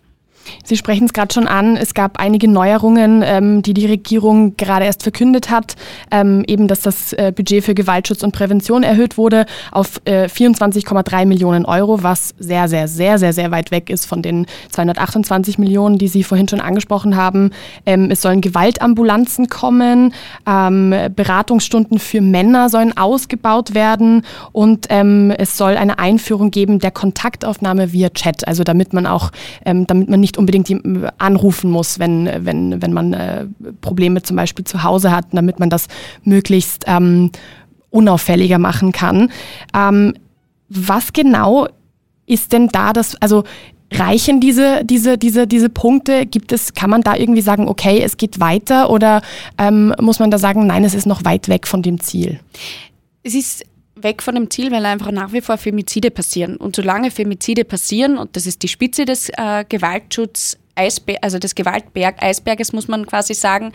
Sie 0.63 0.77
sprechen 0.77 1.05
es 1.05 1.13
gerade 1.13 1.33
schon 1.33 1.47
an. 1.47 1.77
Es 1.77 1.93
gab 1.93 2.19
einige 2.19 2.47
Neuerungen, 2.47 3.23
ähm, 3.25 3.61
die 3.61 3.73
die 3.73 3.85
Regierung 3.85 4.57
gerade 4.57 4.85
erst 4.85 5.03
verkündet 5.03 5.49
hat. 5.49 5.75
Ähm, 6.11 6.43
eben, 6.47 6.67
dass 6.67 6.81
das 6.81 7.13
äh, 7.13 7.31
Budget 7.35 7.63
für 7.63 7.75
Gewaltschutz 7.75 8.23
und 8.23 8.31
Prävention 8.31 8.83
erhöht 8.83 9.17
wurde 9.17 9.45
auf 9.71 10.01
äh, 10.05 10.25
24,3 10.25 11.25
Millionen 11.25 11.65
Euro, 11.65 12.03
was 12.03 12.33
sehr, 12.39 12.67
sehr, 12.67 12.87
sehr, 12.87 13.19
sehr, 13.19 13.33
sehr 13.33 13.51
weit 13.51 13.71
weg 13.71 13.89
ist 13.89 14.05
von 14.05 14.21
den 14.21 14.45
228 14.71 15.57
Millionen, 15.57 15.97
die 15.97 16.07
Sie 16.07 16.23
vorhin 16.23 16.47
schon 16.47 16.61
angesprochen 16.61 17.15
haben. 17.15 17.51
Ähm, 17.85 18.09
es 18.11 18.21
sollen 18.21 18.41
Gewaltambulanzen 18.41 19.47
kommen, 19.49 20.13
ähm, 20.47 20.93
Beratungsstunden 21.15 21.99
für 21.99 22.21
Männer 22.21 22.69
sollen 22.69 22.97
ausgebaut 22.97 23.73
werden 23.73 24.23
und 24.51 24.87
ähm, 24.89 25.31
es 25.31 25.57
soll 25.57 25.77
eine 25.77 25.99
Einführung 25.99 26.51
geben 26.51 26.79
der 26.79 26.91
Kontaktaufnahme 26.91 27.93
via 27.93 28.09
Chat, 28.09 28.47
also 28.47 28.63
damit 28.63 28.93
man 28.93 29.07
auch, 29.07 29.31
ähm, 29.65 29.87
damit 29.87 30.09
man 30.09 30.19
nicht 30.19 30.34
unbedingt 30.37 30.71
anrufen 31.17 31.71
muss, 31.71 31.99
wenn, 31.99 32.29
wenn, 32.45 32.81
wenn 32.81 32.93
man 32.93 33.13
äh, 33.13 33.45
Probleme 33.81 34.21
zum 34.21 34.35
Beispiel 34.35 34.65
zu 34.65 34.83
Hause 34.83 35.11
hat, 35.11 35.27
damit 35.31 35.59
man 35.59 35.69
das 35.69 35.87
möglichst 36.23 36.85
ähm, 36.87 37.31
unauffälliger 37.89 38.59
machen 38.59 38.91
kann. 38.91 39.31
Ähm, 39.73 40.13
was 40.69 41.13
genau 41.13 41.67
ist 42.25 42.53
denn 42.53 42.69
da 42.69 42.91
das, 42.93 43.15
also 43.21 43.43
reichen 43.93 44.39
diese, 44.39 44.83
diese, 44.83 45.17
diese, 45.17 45.47
diese 45.47 45.69
Punkte? 45.69 46.25
Gibt 46.25 46.51
es, 46.51 46.73
kann 46.73 46.89
man 46.89 47.01
da 47.01 47.15
irgendwie 47.15 47.41
sagen, 47.41 47.67
okay, 47.67 48.01
es 48.01 48.17
geht 48.17 48.39
weiter 48.39 48.89
oder 48.89 49.21
ähm, 49.57 49.93
muss 50.01 50.19
man 50.19 50.31
da 50.31 50.37
sagen, 50.37 50.67
nein, 50.67 50.83
es 50.83 50.93
ist 50.93 51.05
noch 51.05 51.23
weit 51.23 51.49
weg 51.49 51.67
von 51.67 51.81
dem 51.81 51.99
Ziel? 51.99 52.39
Es 53.23 53.35
ist 53.35 53.63
weg 53.95 54.21
von 54.21 54.35
dem 54.35 54.49
Ziel, 54.49 54.71
weil 54.71 54.85
einfach 54.85 55.11
nach 55.11 55.31
wie 55.31 55.41
vor 55.41 55.57
Femizide 55.57 56.11
passieren. 56.11 56.57
Und 56.57 56.75
solange 56.75 57.11
Femizide 57.11 57.65
passieren, 57.65 58.17
und 58.17 58.35
das 58.35 58.45
ist 58.45 58.63
die 58.63 58.67
Spitze 58.67 59.05
des 59.05 59.29
äh, 59.29 59.65
Gewaltschutzes, 59.67 60.57
Eisberg, 60.75 61.19
also 61.21 61.39
des 61.39 61.55
Gewaltberg-Eisberges, 61.55 62.73
muss 62.73 62.87
man 62.87 63.07
quasi 63.07 63.33
sagen. 63.33 63.71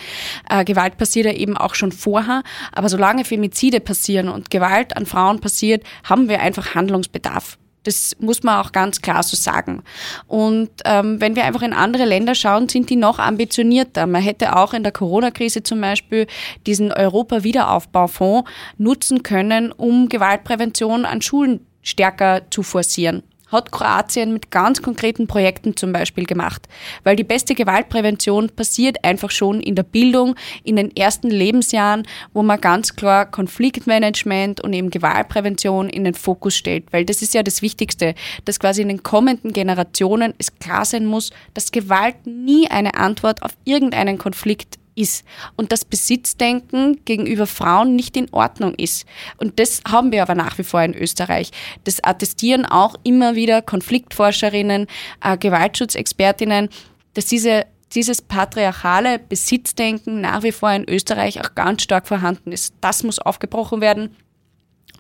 Äh, 0.49 0.65
Gewalt 0.65 0.99
passiert 0.99 1.27
ja 1.27 1.33
eben 1.33 1.57
auch 1.57 1.75
schon 1.75 1.93
vorher. 1.93 2.43
Aber 2.73 2.89
solange 2.89 3.25
Femizide 3.25 3.81
passieren 3.81 4.29
und 4.29 4.51
Gewalt 4.51 4.97
an 4.97 5.07
Frauen 5.07 5.41
passiert, 5.41 5.83
haben 6.05 6.29
wir 6.29 6.41
einfach 6.41 6.75
Handlungsbedarf. 6.75 7.59
Das 7.85 8.15
muss 8.21 8.43
man 8.43 8.61
auch 8.61 8.73
ganz 8.73 9.01
klar 9.01 9.23
so 9.23 9.37
sagen. 9.37 9.83
Und 10.27 10.71
ähm, 10.85 11.21
wenn 11.21 11.35
wir 11.35 11.45
einfach 11.45 11.63
in 11.63 11.73
andere 11.73 12.05
Länder 12.05 12.35
schauen, 12.35 12.69
sind 12.69 12.91
die 12.91 12.97
noch 12.97 13.19
ambitionierter. 13.19 14.07
Man 14.07 14.23
hätte 14.23 14.57
auch 14.57 14.75
in 14.75 14.83
der 14.83 14.93
Corona-Krise 14.93 15.63
zum 15.63 15.81
Beispiel 15.81 16.27
diesen 16.67 16.93
Europa-Wiederaufbaufonds 16.93 18.51
nutzen 18.77 19.23
können, 19.23 19.73
um 19.73 20.09
Gewaltprävention 20.09 21.05
an 21.05 21.23
Schulen 21.23 21.67
stärker 21.83 22.43
zu 22.51 22.63
forcieren 22.63 23.23
hat 23.51 23.73
Kroatien 23.73 24.33
mit 24.33 24.51
ganz 24.51 24.83
konkreten 24.83 25.27
Projekten 25.27 25.77
zum 25.77 25.93
Beispiel 25.93 26.25
gemacht. 26.25 26.69
Weil 27.05 27.17
die 27.17 27.25
beste 27.25 27.55
Gewaltprävention 27.55 28.51
passiert 28.51 29.05
einfach 29.05 29.31
schon 29.31 29.61
in 29.61 29.75
der 29.75 29.83
Bildung, 29.83 30.35
in 30.65 30.77
den 30.77 30.95
ersten 30.97 31.31
Lebensjahren, 31.31 32.07
wo 32.33 32.43
man 32.43 32.61
ganz 32.61 32.97
klar 32.97 33.27
Konfliktmanagement 33.27 34.61
und 34.61 34.73
eben 34.73 34.91
Gewaltprävention 34.91 35.89
in 35.89 36.05
den 36.05 36.15
Fokus 36.15 36.57
stellt. 36.57 36.93
Weil 36.93 37.05
das 37.05 37.23
ist 37.23 37.35
ja 37.35 37.43
das 37.43 37.63
Wichtigste, 37.63 38.15
dass 38.45 38.59
quasi 38.59 38.83
in 38.83 38.89
den 38.89 39.03
kommenden 39.03 39.53
Generationen 39.53 40.35
es 40.39 40.59
klar 40.59 40.85
sein 40.85 41.07
muss, 41.07 41.31
dass 41.55 41.73
Gewalt 41.73 42.27
nie 42.27 42.69
eine 42.69 42.95
Antwort 42.95 43.43
auf 43.43 43.53
irgendeinen 43.65 44.19
Konflikt 44.19 44.80
ist 44.95 45.25
und 45.57 45.73
das 45.73 45.85
Besitzdenken 45.85 47.01
gegenüber 47.05 47.47
Frauen 47.47 47.97
nicht 47.97 48.17
in 48.17 48.33
Ordnung 48.33 48.75
ist. 48.75 49.07
Und 49.39 49.59
das 49.59 49.83
haben 49.89 50.13
wir 50.13 50.23
aber 50.23 50.35
nach 50.35 50.59
wie 50.59 50.65
vor 50.65 50.83
in 50.83 50.95
Österreich. 50.95 51.51
Das 51.85 52.03
attestieren 52.03 52.67
auch 52.67 52.95
immer 53.03 53.35
wieder 53.35 53.63
Konfliktforscherinnen, 53.63 54.87
äh, 55.23 55.37
Gewaltschutzexpertinnen, 55.37 56.69
dass 57.15 57.27
diese 57.27 57.67
dieses 57.95 58.23
patriarchale 58.23 59.19
Besitzdenken 59.19 60.21
nach 60.21 60.43
wie 60.45 60.53
vor 60.53 60.71
in 60.71 60.89
Österreich 60.89 61.41
auch 61.41 61.55
ganz 61.55 61.83
stark 61.83 62.07
vorhanden 62.07 62.53
ist. 62.53 62.75
Das 62.81 63.03
muss 63.03 63.19
aufgebrochen 63.19 63.81
werden. 63.81 64.17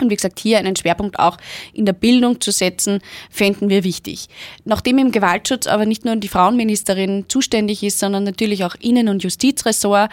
Und 0.03 0.11
wie 0.11 0.17
gesagt, 0.17 0.39
hier 0.39 0.59
einen 0.59 0.77
Schwerpunkt 0.77 1.19
auch 1.19 1.37
in 1.73 1.87
der 1.87 1.93
Bildung 1.93 2.41
zu 2.41 2.51
setzen, 2.51 3.01
fänden 3.31 3.69
wir 3.69 3.85
wichtig. 3.85 4.29
Nachdem 4.65 4.99
im 4.99 5.13
Gewaltschutz 5.13 5.67
aber 5.67 5.87
nicht 5.87 6.05
nur 6.05 6.17
die 6.17 6.29
Frauenministerin 6.29 7.27
zuständig 7.29 7.83
ist, 7.83 7.99
sondern 7.99 8.25
natürlich 8.25 8.65
auch 8.65 8.75
Innen- 8.81 9.09
und 9.09 9.23
Justizressort, 9.23 10.11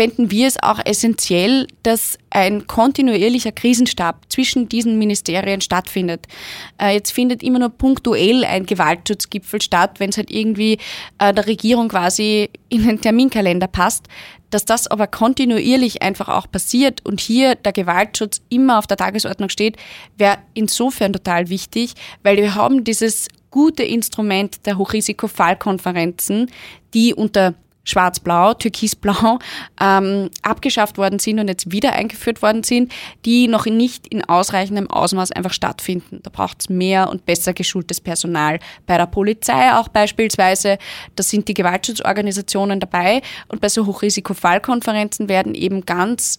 fänden 0.00 0.30
wir 0.30 0.46
es 0.46 0.62
auch 0.62 0.78
essentiell, 0.82 1.66
dass 1.82 2.16
ein 2.30 2.66
kontinuierlicher 2.66 3.52
Krisenstab 3.52 4.24
zwischen 4.30 4.66
diesen 4.66 4.98
Ministerien 4.98 5.60
stattfindet. 5.60 6.26
Äh, 6.80 6.94
jetzt 6.94 7.10
findet 7.10 7.42
immer 7.42 7.58
nur 7.58 7.68
punktuell 7.68 8.46
ein 8.46 8.64
Gewaltschutzgipfel 8.64 9.60
statt, 9.60 10.00
wenn 10.00 10.08
es 10.08 10.16
halt 10.16 10.30
irgendwie 10.30 10.78
äh, 11.18 11.34
der 11.34 11.46
Regierung 11.46 11.90
quasi 11.90 12.48
in 12.70 12.86
den 12.86 13.02
Terminkalender 13.02 13.66
passt. 13.66 14.06
Dass 14.48 14.64
das 14.64 14.86
aber 14.86 15.06
kontinuierlich 15.06 16.00
einfach 16.00 16.30
auch 16.30 16.50
passiert 16.50 17.04
und 17.04 17.20
hier 17.20 17.54
der 17.54 17.72
Gewaltschutz 17.72 18.40
immer 18.48 18.78
auf 18.78 18.86
der 18.86 18.96
Tagesordnung 18.96 19.50
steht, 19.50 19.76
wäre 20.16 20.38
insofern 20.54 21.12
total 21.12 21.50
wichtig, 21.50 21.92
weil 22.22 22.38
wir 22.38 22.54
haben 22.54 22.84
dieses 22.84 23.28
gute 23.50 23.82
Instrument 23.82 24.64
der 24.64 24.78
Hochrisikofallkonferenzen, 24.78 26.50
die 26.94 27.12
unter 27.12 27.54
Schwarz-Blau, 27.90 28.54
Türkis-Blau 28.54 29.38
ähm, 29.80 30.30
abgeschafft 30.42 30.98
worden 30.98 31.18
sind 31.18 31.38
und 31.38 31.48
jetzt 31.48 31.72
wieder 31.72 31.92
eingeführt 31.92 32.42
worden 32.42 32.62
sind, 32.62 32.92
die 33.24 33.48
noch 33.48 33.66
nicht 33.66 34.06
in 34.06 34.24
ausreichendem 34.24 34.90
Ausmaß 34.90 35.32
einfach 35.32 35.52
stattfinden. 35.52 36.20
Da 36.22 36.30
braucht 36.30 36.60
es 36.60 36.68
mehr 36.68 37.10
und 37.10 37.26
besser 37.26 37.52
geschultes 37.52 38.00
Personal. 38.00 38.58
Bei 38.86 38.96
der 38.96 39.06
Polizei 39.06 39.74
auch 39.74 39.88
beispielsweise, 39.88 40.78
da 41.16 41.22
sind 41.22 41.48
die 41.48 41.54
Gewaltschutzorganisationen 41.54 42.80
dabei 42.80 43.22
und 43.48 43.60
bei 43.60 43.68
so 43.68 43.86
Hochrisikofallkonferenzen 43.86 45.28
werden 45.28 45.54
eben 45.54 45.84
ganz 45.84 46.38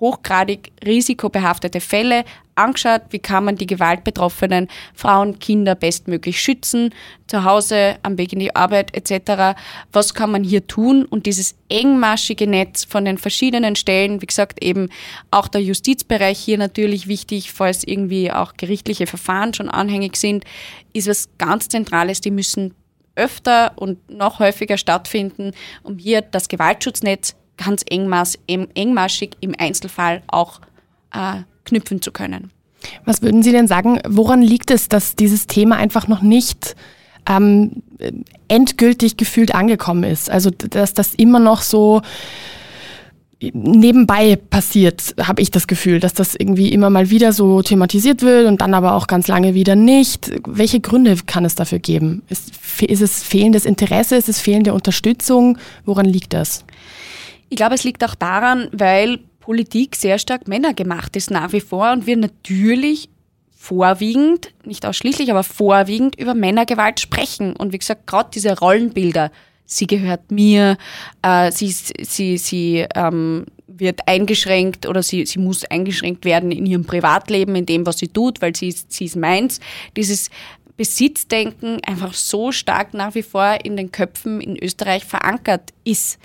hochgradig 0.00 0.72
risikobehaftete 0.84 1.80
Fälle 1.80 2.24
angeschaut, 2.58 3.02
wie 3.10 3.18
kann 3.18 3.44
man 3.44 3.56
die 3.56 3.66
gewaltbetroffenen 3.66 4.68
Frauen, 4.94 5.38
Kinder 5.38 5.74
bestmöglich 5.74 6.40
schützen, 6.40 6.92
zu 7.26 7.44
Hause, 7.44 7.96
am 8.02 8.18
Weg 8.18 8.32
in 8.32 8.40
die 8.40 8.54
Arbeit 8.54 8.94
etc. 8.96 9.58
Was 9.92 10.14
kann 10.14 10.30
man 10.30 10.44
hier 10.44 10.66
tun? 10.66 11.04
Und 11.04 11.26
dieses 11.26 11.54
engmaschige 11.68 12.46
Netz 12.46 12.84
von 12.84 13.04
den 13.04 13.18
verschiedenen 13.18 13.76
Stellen, 13.76 14.20
wie 14.20 14.26
gesagt, 14.26 14.62
eben 14.62 14.88
auch 15.30 15.48
der 15.48 15.62
Justizbereich 15.62 16.38
hier 16.38 16.58
natürlich 16.58 17.06
wichtig, 17.06 17.52
falls 17.52 17.84
irgendwie 17.84 18.32
auch 18.32 18.54
gerichtliche 18.56 19.06
Verfahren 19.06 19.54
schon 19.54 19.68
anhängig 19.68 20.16
sind, 20.16 20.44
ist 20.92 21.08
was 21.08 21.28
ganz 21.38 21.68
Zentrales. 21.68 22.20
Die 22.20 22.30
müssen 22.30 22.74
öfter 23.14 23.72
und 23.76 24.10
noch 24.10 24.38
häufiger 24.38 24.78
stattfinden, 24.78 25.52
um 25.82 25.98
hier 25.98 26.22
das 26.22 26.48
Gewaltschutznetz 26.48 27.34
ganz 27.58 27.84
engmaß, 27.88 28.38
engmaschig 28.46 29.36
im 29.40 29.54
Einzelfall 29.58 30.22
auch 30.28 30.60
äh, 31.12 31.42
knüpfen 31.64 32.00
zu 32.00 32.12
können. 32.12 32.50
Was 33.04 33.22
würden 33.22 33.42
Sie 33.42 33.52
denn 33.52 33.66
sagen, 33.66 34.00
woran 34.08 34.40
liegt 34.40 34.70
es, 34.70 34.88
dass 34.88 35.16
dieses 35.16 35.46
Thema 35.46 35.76
einfach 35.76 36.08
noch 36.08 36.22
nicht 36.22 36.76
ähm, 37.28 37.82
endgültig 38.46 39.16
gefühlt 39.16 39.54
angekommen 39.54 40.04
ist? 40.04 40.30
Also 40.30 40.50
dass 40.50 40.94
das 40.94 41.14
immer 41.14 41.40
noch 41.40 41.60
so 41.62 42.02
nebenbei 43.40 44.36
passiert, 44.36 45.14
habe 45.22 45.42
ich 45.42 45.50
das 45.50 45.68
Gefühl, 45.68 46.00
dass 46.00 46.12
das 46.12 46.34
irgendwie 46.34 46.72
immer 46.72 46.90
mal 46.90 47.10
wieder 47.10 47.32
so 47.32 47.62
thematisiert 47.62 48.22
wird 48.22 48.48
und 48.48 48.60
dann 48.60 48.74
aber 48.74 48.94
auch 48.94 49.06
ganz 49.06 49.28
lange 49.28 49.54
wieder 49.54 49.76
nicht. 49.76 50.32
Welche 50.46 50.80
Gründe 50.80 51.16
kann 51.24 51.44
es 51.44 51.54
dafür 51.54 51.78
geben? 51.78 52.22
Ist, 52.28 52.50
ist 52.82 53.00
es 53.00 53.22
fehlendes 53.22 53.64
Interesse? 53.64 54.16
Ist 54.16 54.28
es 54.28 54.40
fehlende 54.40 54.74
Unterstützung? 54.74 55.56
Woran 55.84 56.06
liegt 56.06 56.32
das? 56.32 56.64
Ich 57.48 57.56
glaube, 57.56 57.74
es 57.74 57.84
liegt 57.84 58.04
auch 58.04 58.14
daran, 58.14 58.68
weil 58.72 59.18
Politik 59.40 59.96
sehr 59.96 60.18
stark 60.18 60.46
männergemacht 60.46 61.16
ist 61.16 61.30
nach 61.30 61.52
wie 61.52 61.60
vor 61.60 61.92
und 61.92 62.06
wir 62.06 62.16
natürlich 62.16 63.08
vorwiegend, 63.56 64.52
nicht 64.64 64.86
ausschließlich, 64.86 65.30
aber 65.30 65.42
vorwiegend 65.42 66.18
über 66.18 66.34
Männergewalt 66.34 67.00
sprechen. 67.00 67.56
Und 67.56 67.72
wie 67.72 67.78
gesagt, 67.78 68.06
gerade 68.06 68.30
diese 68.32 68.58
Rollenbilder, 68.58 69.30
sie 69.64 69.86
gehört 69.86 70.30
mir, 70.30 70.78
äh, 71.22 71.50
sie, 71.50 71.70
sie, 71.70 72.38
sie 72.38 72.86
ähm, 72.94 73.46
wird 73.66 74.06
eingeschränkt 74.06 74.86
oder 74.86 75.02
sie, 75.02 75.26
sie 75.26 75.38
muss 75.38 75.64
eingeschränkt 75.64 76.24
werden 76.24 76.52
in 76.52 76.66
ihrem 76.66 76.84
Privatleben, 76.84 77.56
in 77.56 77.66
dem, 77.66 77.86
was 77.86 77.98
sie 77.98 78.08
tut, 78.08 78.40
weil 78.40 78.54
sie, 78.54 78.74
sie 78.88 79.06
ist 79.06 79.16
meins. 79.16 79.60
Dieses 79.96 80.30
Besitzdenken 80.76 81.80
einfach 81.84 82.14
so 82.14 82.52
stark 82.52 82.94
nach 82.94 83.14
wie 83.14 83.22
vor 83.22 83.58
in 83.64 83.76
den 83.76 83.92
Köpfen 83.92 84.40
in 84.40 84.56
Österreich 84.56 85.04
verankert 85.04 85.72
ist 85.84 86.18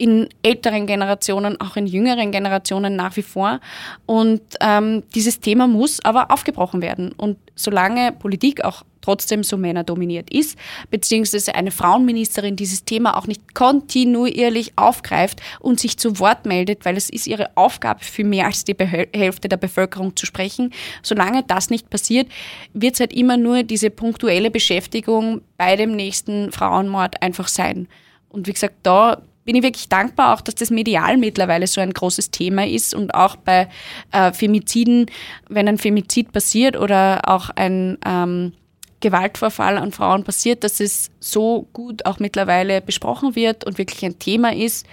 in 0.00 0.30
älteren 0.42 0.86
Generationen, 0.86 1.60
auch 1.60 1.76
in 1.76 1.86
jüngeren 1.86 2.32
Generationen 2.32 2.96
nach 2.96 3.16
wie 3.18 3.22
vor. 3.22 3.60
Und 4.06 4.40
ähm, 4.62 5.02
dieses 5.14 5.40
Thema 5.40 5.66
muss 5.66 6.02
aber 6.02 6.30
aufgebrochen 6.30 6.80
werden. 6.80 7.12
Und 7.12 7.36
solange 7.54 8.10
Politik 8.12 8.64
auch 8.64 8.82
trotzdem 9.02 9.44
so 9.44 9.58
männerdominiert 9.58 10.30
ist, 10.30 10.58
beziehungsweise 10.90 11.54
eine 11.54 11.70
Frauenministerin 11.70 12.56
dieses 12.56 12.84
Thema 12.84 13.14
auch 13.18 13.26
nicht 13.26 13.54
kontinuierlich 13.54 14.72
aufgreift 14.76 15.42
und 15.60 15.78
sich 15.78 15.98
zu 15.98 16.18
Wort 16.18 16.46
meldet, 16.46 16.86
weil 16.86 16.96
es 16.96 17.10
ist 17.10 17.26
ihre 17.26 17.50
Aufgabe, 17.54 18.02
für 18.02 18.24
mehr 18.24 18.46
als 18.46 18.64
die 18.64 18.76
Hälfte 18.78 19.50
der 19.50 19.58
Bevölkerung 19.58 20.16
zu 20.16 20.24
sprechen. 20.24 20.72
Solange 21.02 21.42
das 21.42 21.68
nicht 21.68 21.90
passiert, 21.90 22.26
wird 22.72 22.94
es 22.94 23.00
halt 23.00 23.12
immer 23.12 23.36
nur 23.36 23.64
diese 23.64 23.90
punktuelle 23.90 24.50
Beschäftigung 24.50 25.42
bei 25.58 25.76
dem 25.76 25.94
nächsten 25.94 26.52
Frauenmord 26.52 27.22
einfach 27.22 27.48
sein. 27.48 27.86
Und 28.30 28.46
wie 28.46 28.52
gesagt, 28.52 28.76
da 28.82 29.20
bin 29.44 29.56
ich 29.56 29.62
wirklich 29.62 29.88
dankbar 29.88 30.34
auch, 30.34 30.40
dass 30.40 30.54
das 30.54 30.70
medial 30.70 31.16
mittlerweile 31.16 31.66
so 31.66 31.80
ein 31.80 31.92
großes 31.92 32.30
Thema 32.30 32.66
ist 32.66 32.94
und 32.94 33.14
auch 33.14 33.36
bei 33.36 33.68
äh, 34.12 34.32
Femiziden, 34.32 35.06
wenn 35.48 35.68
ein 35.68 35.78
Femizid 35.78 36.32
passiert 36.32 36.76
oder 36.76 37.22
auch 37.26 37.50
ein 37.50 37.98
ähm, 38.04 38.52
Gewaltvorfall 39.00 39.78
an 39.78 39.92
Frauen 39.92 40.24
passiert, 40.24 40.62
dass 40.62 40.78
es 40.78 41.10
so 41.20 41.66
gut 41.72 42.04
auch 42.04 42.18
mittlerweile 42.18 42.80
besprochen 42.80 43.34
wird 43.34 43.64
und 43.64 43.78
wirklich 43.78 44.04
ein 44.04 44.18
Thema 44.18 44.54
ist. 44.54 44.86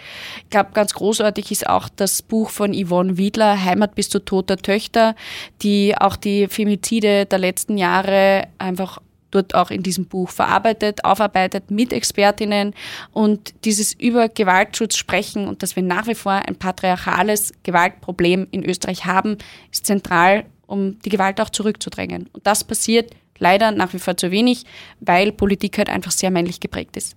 Ich 0.44 0.50
glaube, 0.50 0.72
ganz 0.74 0.94
großartig 0.94 1.52
ist 1.52 1.68
auch 1.68 1.90
das 1.90 2.22
Buch 2.22 2.50
von 2.50 2.74
Yvonne 2.74 3.18
Wiedler, 3.18 3.64
Heimat 3.64 3.96
bis 3.96 4.10
zu 4.10 4.20
toter 4.24 4.58
Töchter, 4.58 5.16
die 5.62 5.96
auch 5.98 6.16
die 6.16 6.48
Femizide 6.48 7.26
der 7.26 7.40
letzten 7.40 7.78
Jahre 7.78 8.48
einfach 8.58 9.00
dort 9.32 9.56
auch 9.56 9.72
in 9.72 9.84
diesem 9.84 10.06
Buch 10.06 10.30
verarbeitet, 10.30 11.04
aufarbeitet 11.04 11.72
mit 11.72 11.94
Expertinnen 11.94 12.74
und 13.12 13.54
dieses 13.66 13.94
über 13.94 14.30
Gewaltschutz 14.30 14.96
sprechen 14.96 15.48
und 15.48 15.64
dass 15.64 15.76
wir 15.76 15.84
nach 15.84 16.08
wie 16.08 16.16
vor 16.16 16.34
ein 16.34 16.56
patriarchales 16.56 17.54
Gewaltproblem 17.64 18.48
in 18.52 18.64
Österreich 18.64 19.06
haben, 19.06 19.38
ist 19.72 19.86
zentral, 19.86 20.46
um 20.66 21.00
die 21.00 21.10
Gewalt 21.10 21.40
auch 21.42 21.50
zurückzudrängen. 21.50 22.30
Und 22.34 22.46
das 22.46 22.64
passiert 22.64 23.12
leider 23.40 23.72
nach 23.72 23.94
wie 23.94 24.00
vor 24.00 24.18
zu 24.18 24.32
wenig, 24.32 24.64
weil 25.00 25.32
Politik 25.32 25.78
halt 25.78 25.90
einfach 25.90 26.12
sehr 26.12 26.32
männlich 26.32 26.60
geprägt 26.60 26.98
ist. 26.98 27.16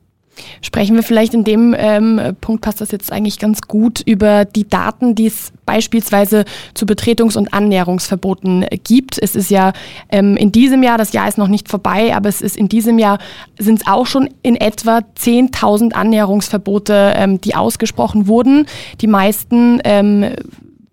Sprechen 0.62 0.96
wir 0.96 1.02
vielleicht 1.02 1.34
in 1.34 1.44
dem 1.44 1.74
ähm, 1.76 2.36
Punkt, 2.40 2.62
passt 2.62 2.80
das 2.80 2.90
jetzt 2.90 3.12
eigentlich 3.12 3.38
ganz 3.38 3.62
gut, 3.62 4.00
über 4.00 4.44
die 4.44 4.68
Daten, 4.68 5.14
die 5.14 5.26
es 5.26 5.52
beispielsweise 5.66 6.44
zu 6.74 6.86
Betretungs- 6.86 7.36
und 7.36 7.52
Annäherungsverboten 7.52 8.66
gibt. 8.84 9.18
Es 9.20 9.36
ist 9.36 9.50
ja 9.50 9.72
ähm, 10.08 10.36
in 10.36 10.52
diesem 10.52 10.82
Jahr, 10.82 10.98
das 10.98 11.12
Jahr 11.12 11.28
ist 11.28 11.38
noch 11.38 11.48
nicht 11.48 11.68
vorbei, 11.68 12.14
aber 12.14 12.28
es 12.28 12.40
ist 12.40 12.56
in 12.56 12.68
diesem 12.68 12.98
Jahr, 12.98 13.18
sind 13.58 13.80
es 13.80 13.86
auch 13.86 14.06
schon 14.06 14.30
in 14.42 14.56
etwa 14.56 14.98
10.000 15.18 15.92
Annäherungsverbote, 15.92 17.14
ähm, 17.16 17.40
die 17.40 17.54
ausgesprochen 17.54 18.26
wurden. 18.26 18.66
Die 19.00 19.06
meisten 19.06 19.80
ähm, 19.84 20.30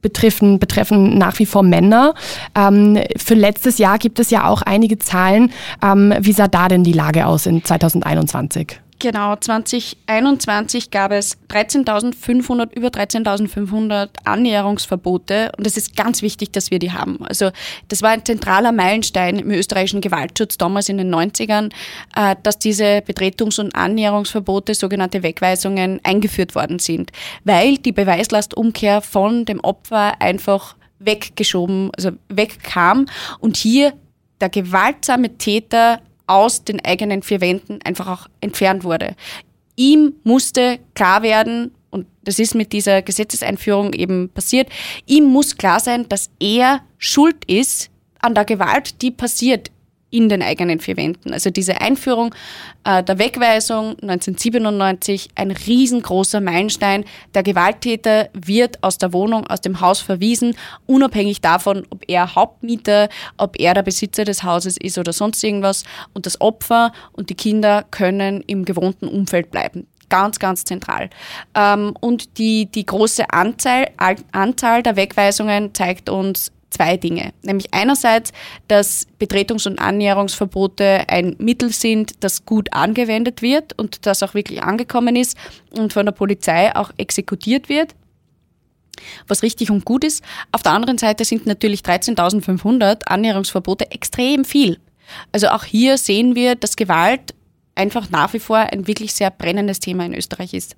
betreffen, 0.02 0.60
betreffen 0.60 1.18
nach 1.18 1.38
wie 1.40 1.46
vor 1.46 1.64
Männer. 1.64 2.14
Ähm, 2.56 3.00
für 3.18 3.34
letztes 3.34 3.78
Jahr 3.78 3.98
gibt 3.98 4.20
es 4.20 4.30
ja 4.30 4.48
auch 4.48 4.62
einige 4.62 5.00
Zahlen. 5.00 5.52
Ähm, 5.84 6.14
wie 6.20 6.34
sah 6.34 6.48
da 6.48 6.68
denn 6.68 6.84
die 6.84 6.94
Lage 6.94 7.26
aus 7.26 7.46
in 7.46 7.64
2021? 7.64 8.80
Genau, 9.00 9.36
2021 9.36 10.90
gab 10.90 11.12
es 11.12 11.38
13.500, 11.50 12.74
über 12.74 12.88
13.500 12.88 14.10
Annäherungsverbote 14.24 15.52
und 15.56 15.68
es 15.68 15.78
ist 15.78 15.96
ganz 15.96 16.24
wichtig, 16.24 16.52
dass 16.52 16.72
wir 16.72 16.80
die 16.80 16.92
haben. 16.92 17.24
Also 17.24 17.52
das 17.90 18.02
war 18.02 18.10
ein 18.10 18.26
zentraler 18.26 18.72
Meilenstein 18.72 19.38
im 19.38 19.52
österreichischen 19.52 20.02
Gewaltschutz 20.02 20.58
damals 20.58 20.90
in 20.90 20.98
den 20.98 21.14
90ern, 21.14 21.72
äh, 22.16 22.36
dass 22.42 22.58
diese 22.58 23.04
Betretungs- 23.04 23.60
und 23.60 23.76
Annäherungsverbote, 23.76 24.74
sogenannte 24.74 25.22
Wegweisungen, 25.22 26.00
eingeführt 26.04 26.56
worden 26.56 26.80
sind, 26.80 27.12
weil 27.44 27.78
die 27.78 27.92
Beweislastumkehr 27.92 29.02
von 29.02 29.46
dem 29.46 29.60
Opfer 29.60 30.20
einfach 30.20 30.76
weggeschoben, 30.98 31.92
also 31.96 32.14
wegkam 32.30 33.06
und 33.40 33.58
hier 33.58 33.94
der 34.42 34.50
gewaltsame 34.50 35.38
Täter 35.38 36.02
aus 36.28 36.64
den 36.64 36.84
eigenen 36.84 37.24
vier 37.24 37.42
Wänden 37.42 37.80
einfach 37.84 38.08
auch 38.08 38.28
entfernt 38.42 38.84
wurde. 38.84 39.16
Ihm 39.76 40.14
musste 40.24 40.80
klar 40.94 41.24
werden, 41.24 41.72
und 41.90 42.06
das 42.24 42.40
ist 42.40 42.56
mit 42.56 42.74
dieser 42.74 43.02
Gesetzeseinführung 43.02 43.94
eben 43.94 44.30
passiert, 44.30 44.70
ihm 45.06 45.26
muss 45.26 45.58
klar 45.58 45.80
sein, 45.80 46.08
dass 46.10 46.30
er 46.40 46.82
schuld 46.98 47.46
ist 47.46 47.90
an 48.20 48.36
der 48.36 48.46
Gewalt, 48.46 49.02
die 49.02 49.12
passiert 49.12 49.72
in 50.10 50.30
den 50.30 50.42
eigenen 50.42 50.80
vier 50.80 50.96
Wänden. 50.96 51.34
Also 51.34 51.50
diese 51.50 51.82
Einführung 51.82 52.34
äh, 52.84 53.04
der 53.04 53.20
Wegweisung 53.20 53.90
1997, 54.02 55.30
ein 55.36 55.52
riesengroßer 55.52 56.40
Meilenstein. 56.40 57.04
Der 57.34 57.44
Gewalttäter 57.44 58.30
wird 58.34 58.82
aus 58.84 58.98
der 58.98 59.12
Wohnung, 59.12 59.46
aus 59.48 59.62
dem 59.62 59.82
Haus 59.82 60.00
verwiesen, 60.00 60.56
unabhängig 60.86 61.42
davon, 61.42 61.86
ob 61.90 62.04
er 62.08 62.36
Hauptmieter, 62.36 63.10
ob 63.38 63.60
er 63.60 63.74
der 63.74 63.84
Besitzer 63.84 64.24
des 64.24 64.44
Hauses 64.44 64.78
ist 64.78 64.98
oder 64.98 65.12
sonst 65.12 65.44
irgendwas. 65.44 65.84
Und 66.14 66.26
das 66.26 66.40
Opfer 66.40 66.94
und 67.12 67.30
die 67.30 67.36
Kinder 67.36 67.86
können 67.92 68.42
im 68.48 68.64
gewohnten 68.64 69.08
Umfeld 69.08 69.52
bleiben 69.52 69.88
ganz, 70.10 70.40
ganz 70.40 70.64
zentral. 70.64 71.10
Ähm, 71.54 71.94
und 72.00 72.38
die, 72.38 72.68
die 72.68 72.86
große 72.86 73.30
Anzahl, 73.30 73.88
Anzahl 74.32 74.82
der 74.82 74.96
Wegweisungen 74.96 75.74
zeigt 75.74 76.10
uns, 76.10 76.52
zwei 76.70 76.98
Dinge. 76.98 77.34
Nämlich 77.44 77.74
einerseits, 77.74 78.32
dass 78.68 79.08
Betretungs- 79.20 79.68
und 79.68 79.80
Annäherungsverbote 79.80 81.06
ein 81.08 81.36
Mittel 81.40 81.72
sind, 81.72 82.24
das 82.24 82.46
gut 82.46 82.74
angewendet 82.74 83.42
wird 83.42 83.78
und 83.78 84.06
das 84.06 84.24
auch 84.24 84.34
wirklich 84.34 84.64
angekommen 84.64 85.16
ist 85.16 85.38
und 85.72 85.94
von 85.94 86.06
der 86.06 86.14
Polizei 86.14 86.76
auch 86.76 86.92
exekutiert 86.98 87.70
wird 87.70 87.96
was 89.28 89.44
richtig 89.44 89.70
und 89.70 89.86
gut 89.86 90.04
ist. 90.04 90.24
Auf 90.52 90.64
der 90.64 90.72
anderen 90.72 90.98
Seite 90.98 91.24
sind 91.24 91.46
natürlich 91.46 91.82
13.500 91.82 93.04
Annäherungsverbote 93.06 93.92
extrem 93.92 94.44
viel. 94.44 94.80
Also 95.32 95.50
auch 95.50 95.64
hier 95.64 95.98
sehen 95.98 96.36
wir, 96.36 96.56
dass 96.56 96.76
Gewalt 96.76 97.34
einfach 97.76 98.10
nach 98.10 98.34
wie 98.34 98.40
vor 98.40 98.58
ein 98.58 98.88
wirklich 98.88 99.14
sehr 99.14 99.30
brennendes 99.30 99.80
Thema 99.80 100.06
in 100.06 100.14
Österreich 100.14 100.54
ist. 100.54 100.76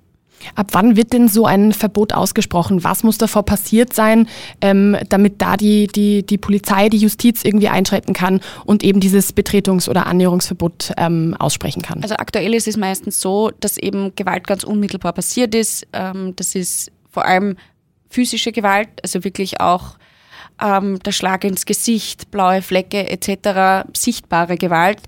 Ab 0.54 0.68
wann 0.72 0.96
wird 0.96 1.12
denn 1.12 1.28
so 1.28 1.46
ein 1.46 1.72
Verbot 1.72 2.12
ausgesprochen? 2.12 2.84
Was 2.84 3.02
muss 3.02 3.18
davor 3.18 3.44
passiert 3.44 3.92
sein, 3.92 4.28
ähm, 4.60 4.96
damit 5.08 5.40
da 5.40 5.56
die, 5.56 5.86
die, 5.86 6.24
die 6.24 6.38
Polizei, 6.38 6.88
die 6.88 6.98
Justiz 6.98 7.44
irgendwie 7.44 7.68
einschreiten 7.68 8.14
kann 8.14 8.40
und 8.64 8.82
eben 8.82 9.00
dieses 9.00 9.34
Betretungs- 9.34 9.88
oder 9.88 10.06
Annäherungsverbot 10.06 10.92
ähm, 10.96 11.36
aussprechen 11.38 11.82
kann? 11.82 12.02
Also 12.02 12.16
aktuell 12.16 12.54
ist 12.54 12.68
es 12.68 12.76
meistens 12.76 13.20
so, 13.20 13.50
dass 13.60 13.76
eben 13.78 14.14
Gewalt 14.16 14.46
ganz 14.46 14.64
unmittelbar 14.64 15.12
passiert 15.12 15.54
ist. 15.54 15.86
Ähm, 15.92 16.34
das 16.36 16.54
ist 16.54 16.90
vor 17.10 17.24
allem 17.24 17.56
physische 18.08 18.52
Gewalt, 18.52 18.88
also 19.02 19.24
wirklich 19.24 19.60
auch 19.60 19.96
ähm, 20.60 20.98
der 21.00 21.12
Schlag 21.12 21.44
ins 21.44 21.64
Gesicht, 21.64 22.30
blaue 22.30 22.62
Flecke 22.62 23.08
etc., 23.08 23.88
sichtbare 23.96 24.56
Gewalt 24.56 25.00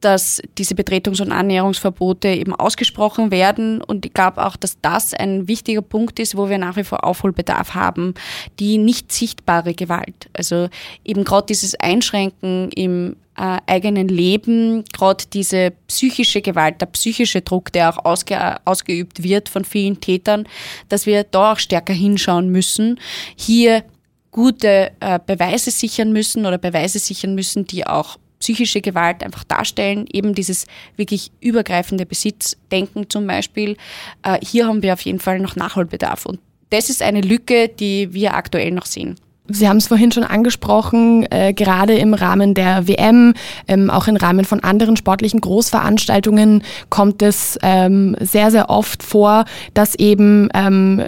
dass 0.00 0.40
diese 0.56 0.74
Betretungs- 0.74 1.20
und 1.20 1.32
Annäherungsverbote 1.32 2.28
eben 2.28 2.54
ausgesprochen 2.54 3.30
werden. 3.30 3.82
Und 3.82 4.06
ich 4.06 4.12
glaube 4.12 4.44
auch, 4.44 4.56
dass 4.56 4.80
das 4.80 5.14
ein 5.14 5.48
wichtiger 5.48 5.82
Punkt 5.82 6.18
ist, 6.18 6.36
wo 6.36 6.48
wir 6.48 6.58
nach 6.58 6.76
wie 6.76 6.84
vor 6.84 7.04
Aufholbedarf 7.04 7.74
haben. 7.74 8.14
Die 8.60 8.78
nicht 8.78 9.10
sichtbare 9.12 9.74
Gewalt. 9.74 10.28
Also 10.32 10.68
eben 11.04 11.24
gerade 11.24 11.46
dieses 11.46 11.74
Einschränken 11.74 12.70
im 12.70 13.16
äh, 13.36 13.58
eigenen 13.66 14.08
Leben, 14.08 14.84
gerade 14.92 15.24
diese 15.32 15.72
psychische 15.86 16.42
Gewalt, 16.42 16.80
der 16.80 16.86
psychische 16.86 17.40
Druck, 17.40 17.72
der 17.72 17.90
auch 17.90 18.04
ausge 18.04 18.56
ausgeübt 18.64 19.22
wird 19.22 19.48
von 19.48 19.64
vielen 19.64 20.00
Tätern, 20.00 20.46
dass 20.88 21.06
wir 21.06 21.24
da 21.24 21.52
auch 21.52 21.58
stärker 21.58 21.92
hinschauen 21.92 22.50
müssen. 22.50 23.00
Hier 23.36 23.84
gute 24.30 24.92
äh, 25.00 25.18
Beweise 25.24 25.70
sichern 25.70 26.12
müssen 26.12 26.46
oder 26.46 26.58
Beweise 26.58 26.98
sichern 26.98 27.34
müssen, 27.34 27.64
die 27.64 27.86
auch 27.86 28.18
psychische 28.48 28.80
Gewalt 28.80 29.22
einfach 29.22 29.44
darstellen, 29.44 30.06
eben 30.10 30.34
dieses 30.34 30.66
wirklich 30.96 31.32
übergreifende 31.40 32.06
Besitzdenken 32.06 33.10
zum 33.10 33.26
Beispiel. 33.26 33.76
Äh, 34.22 34.38
hier 34.42 34.66
haben 34.66 34.82
wir 34.82 34.94
auf 34.94 35.02
jeden 35.02 35.20
Fall 35.20 35.38
noch 35.38 35.54
Nachholbedarf. 35.54 36.24
Und 36.24 36.40
das 36.70 36.88
ist 36.88 37.02
eine 37.02 37.20
Lücke, 37.20 37.68
die 37.68 38.14
wir 38.14 38.32
aktuell 38.34 38.70
noch 38.70 38.86
sehen. 38.86 39.16
Sie 39.50 39.68
haben 39.68 39.78
es 39.78 39.88
vorhin 39.88 40.12
schon 40.12 40.24
angesprochen, 40.24 41.26
äh, 41.30 41.52
gerade 41.52 41.94
im 41.94 42.14
Rahmen 42.14 42.54
der 42.54 42.88
WM, 42.88 43.34
ähm, 43.66 43.90
auch 43.90 44.06
im 44.06 44.16
Rahmen 44.16 44.44
von 44.46 44.60
anderen 44.60 44.96
sportlichen 44.96 45.40
Großveranstaltungen 45.40 46.62
kommt 46.88 47.22
es 47.22 47.58
ähm, 47.62 48.16
sehr, 48.20 48.50
sehr 48.50 48.70
oft 48.70 49.02
vor, 49.02 49.44
dass 49.74 49.94
eben, 49.94 50.48
ähm, 50.54 51.02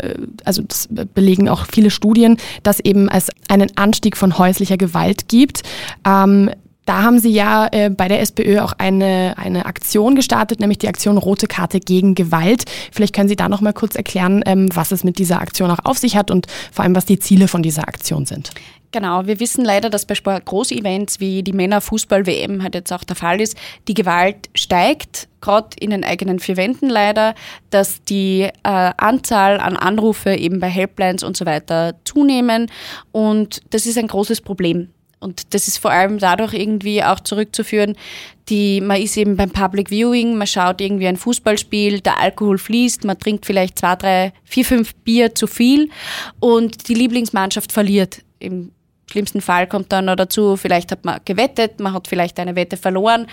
also 0.45 0.63
das 0.63 0.89
belegen 1.15 1.49
auch 1.49 1.67
viele 1.71 1.91
Studien, 1.91 2.37
dass 2.63 2.81
eben 2.81 3.09
es 3.09 3.29
einen 3.49 3.77
Anstieg 3.77 4.17
von 4.17 4.39
häuslicher 4.39 4.79
Gewalt 4.79 5.29
gibt. 5.29 5.63
Ähm, 6.07 6.51
da 6.91 7.05
haben 7.05 7.21
Sie 7.21 7.31
ja 7.31 7.69
äh, 7.71 7.89
bei 7.89 8.09
der 8.09 8.21
SPÖ 8.21 8.59
auch 8.59 8.73
eine, 8.77 9.35
eine 9.37 9.65
Aktion 9.67 10.17
gestartet, 10.17 10.59
nämlich 10.59 10.79
die 10.79 10.89
Aktion 10.89 11.19
Rote 11.19 11.47
Karte 11.47 11.79
gegen 11.79 12.17
Gewalt. 12.17 12.65
Vielleicht 12.91 13.15
können 13.15 13.29
Sie 13.29 13.37
da 13.37 13.49
noch 13.49 13.61
mal 13.61 13.73
kurz 13.73 13.95
erklären, 13.95 14.43
ähm, 14.45 14.69
was 14.75 14.91
es 14.91 15.05
mit 15.05 15.19
dieser 15.19 15.41
Aktion 15.41 15.71
auch 15.71 15.79
auf 15.85 15.99
sich 15.99 16.17
hat 16.17 16.33
und 16.33 16.49
vor 16.73 16.83
allem, 16.83 16.97
was 16.97 17.05
die 17.05 17.21
Ziele 17.21 17.47
von 17.47 17.63
dieser 17.63 17.87
Aktion 17.87 18.27
sind. 18.27 18.51
Genau, 18.91 19.25
wir 19.25 19.39
wissen 19.39 19.65
leider, 19.65 19.89
dass 19.89 20.05
bei 20.05 20.17
Großevents 20.17 21.21
wie 21.21 21.45
die 21.45 21.53
Männerfußball-WM 21.53 22.61
halt 22.61 22.75
jetzt 22.75 22.93
auch 22.93 23.05
der 23.05 23.15
Fall 23.15 23.41
ist, 23.41 23.57
die 23.87 23.95
Gewalt 23.95 24.51
steigt, 24.57 25.29
gerade 25.41 25.69
in 25.79 25.91
den 25.91 26.03
eigenen 26.03 26.41
vier 26.41 26.57
Wänden 26.57 26.91
leider, 26.91 27.37
dass 27.71 28.03
die 28.03 28.41
äh, 28.41 28.51
Anzahl 28.65 29.61
an 29.61 29.77
Anrufe 29.77 30.35
eben 30.35 30.59
bei 30.59 30.69
Helplines 30.69 31.23
und 31.23 31.37
so 31.37 31.47
weiter 31.47 31.95
zunehmen 32.03 32.69
und 33.13 33.61
das 33.71 33.87
ist 33.87 33.97
ein 33.97 34.09
großes 34.09 34.41
Problem 34.41 34.89
und 35.21 35.55
das 35.55 35.69
ist 35.69 35.79
vor 35.79 35.91
allem 35.91 36.19
dadurch 36.19 36.55
irgendwie 36.55 37.05
auch 37.05 37.21
zurückzuführen, 37.21 37.97
die, 38.49 38.81
man 38.81 39.01
ist 39.01 39.17
eben 39.17 39.37
beim 39.37 39.51
Public 39.51 39.91
Viewing, 39.91 40.37
man 40.37 40.47
schaut 40.47 40.81
irgendwie 40.81 41.07
ein 41.07 41.17
Fußballspiel, 41.17 42.01
der 42.01 42.19
Alkohol 42.19 42.59
fließt, 42.59 43.05
man 43.05 43.19
trinkt 43.19 43.47
vielleicht 43.47 43.79
zwei, 43.79 43.97
drei, 43.97 44.33
vier, 44.45 44.65
fünf 44.65 44.95
Bier 44.97 45.35
zu 45.35 45.47
viel 45.47 45.91
und 46.41 46.89
die 46.89 46.95
Lieblingsmannschaft 46.95 47.71
verliert. 47.71 48.23
Im 48.39 48.73
schlimmsten 49.11 49.41
Fall 49.41 49.67
kommt 49.67 49.93
dann 49.93 50.07
noch 50.07 50.17
dazu, 50.17 50.57
vielleicht 50.57 50.93
hat 50.93 51.05
man 51.05 51.21
gewettet, 51.25 51.81
man 51.81 51.93
hat 51.93 52.09
vielleicht 52.09 52.39
eine 52.39 52.57
Wette 52.57 52.77
verloren, 52.77 53.27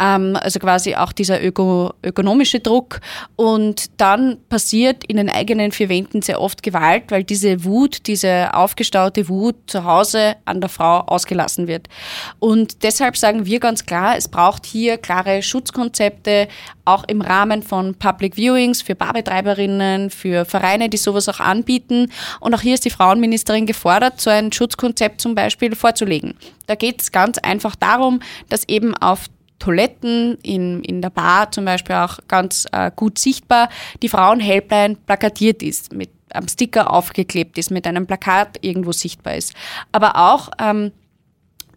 ähm, 0.00 0.36
also 0.40 0.58
quasi 0.58 0.94
auch 0.94 1.12
dieser 1.12 1.42
öko 1.42 1.92
ökonomische 2.02 2.60
Druck. 2.60 3.00
Und 3.36 4.00
dann 4.00 4.38
passiert 4.48 5.04
in 5.04 5.16
den 5.16 5.30
eigenen 5.30 5.72
vier 5.72 5.88
Wänden 5.88 6.22
sehr 6.22 6.40
oft 6.40 6.62
Gewalt, 6.62 7.04
weil 7.10 7.24
diese 7.24 7.64
Wut, 7.64 8.06
diese 8.06 8.54
aufgestaute 8.54 9.28
Wut 9.28 9.56
zu 9.66 9.84
Hause 9.84 10.36
an 10.44 10.60
der 10.60 10.70
Frau 10.70 11.00
ausgelassen 11.00 11.66
wird. 11.66 11.88
Und 12.38 12.82
deshalb 12.82 13.16
sagen 13.16 13.46
wir 13.46 13.60
ganz 13.60 13.86
klar, 13.86 14.16
es 14.16 14.28
braucht 14.28 14.66
hier 14.66 14.98
klare 14.98 15.42
Schutzkonzepte, 15.42 16.48
auch 16.84 17.04
im 17.04 17.20
Rahmen 17.22 17.62
von 17.62 17.94
Public 17.94 18.36
Viewings 18.36 18.82
für 18.82 18.94
Barbetreiberinnen, 18.94 20.10
für 20.10 20.44
Vereine, 20.44 20.88
die 20.88 20.96
sowas 20.96 21.28
auch 21.28 21.40
anbieten. 21.40 22.10
Und 22.40 22.54
auch 22.54 22.60
hier 22.60 22.74
ist 22.74 22.84
die 22.84 22.90
Frauenministerin 22.90 23.66
gefordert, 23.66 24.20
so 24.20 24.30
ein 24.30 24.52
Schutzkonzept 24.52 25.23
zum 25.24 25.34
Beispiel 25.34 25.74
vorzulegen. 25.74 26.34
Da 26.66 26.74
geht 26.74 27.00
es 27.00 27.10
ganz 27.10 27.38
einfach 27.38 27.74
darum, 27.76 28.20
dass 28.50 28.68
eben 28.68 28.94
auf 28.94 29.28
Toiletten, 29.58 30.36
in, 30.42 30.82
in 30.82 31.00
der 31.00 31.08
Bar 31.08 31.50
zum 31.50 31.64
Beispiel 31.64 31.96
auch 31.96 32.18
ganz 32.28 32.66
äh, 32.72 32.90
gut 32.94 33.18
sichtbar, 33.18 33.70
die 34.02 34.10
Frauenhelpline 34.10 34.96
plakatiert 35.06 35.62
ist, 35.62 35.94
mit 35.94 36.10
einem 36.28 36.48
Sticker 36.48 36.92
aufgeklebt 36.92 37.56
ist, 37.56 37.70
mit 37.70 37.86
einem 37.86 38.06
Plakat 38.06 38.58
irgendwo 38.60 38.92
sichtbar 38.92 39.36
ist. 39.36 39.54
Aber 39.92 40.16
auch 40.16 40.50
ähm, 40.58 40.92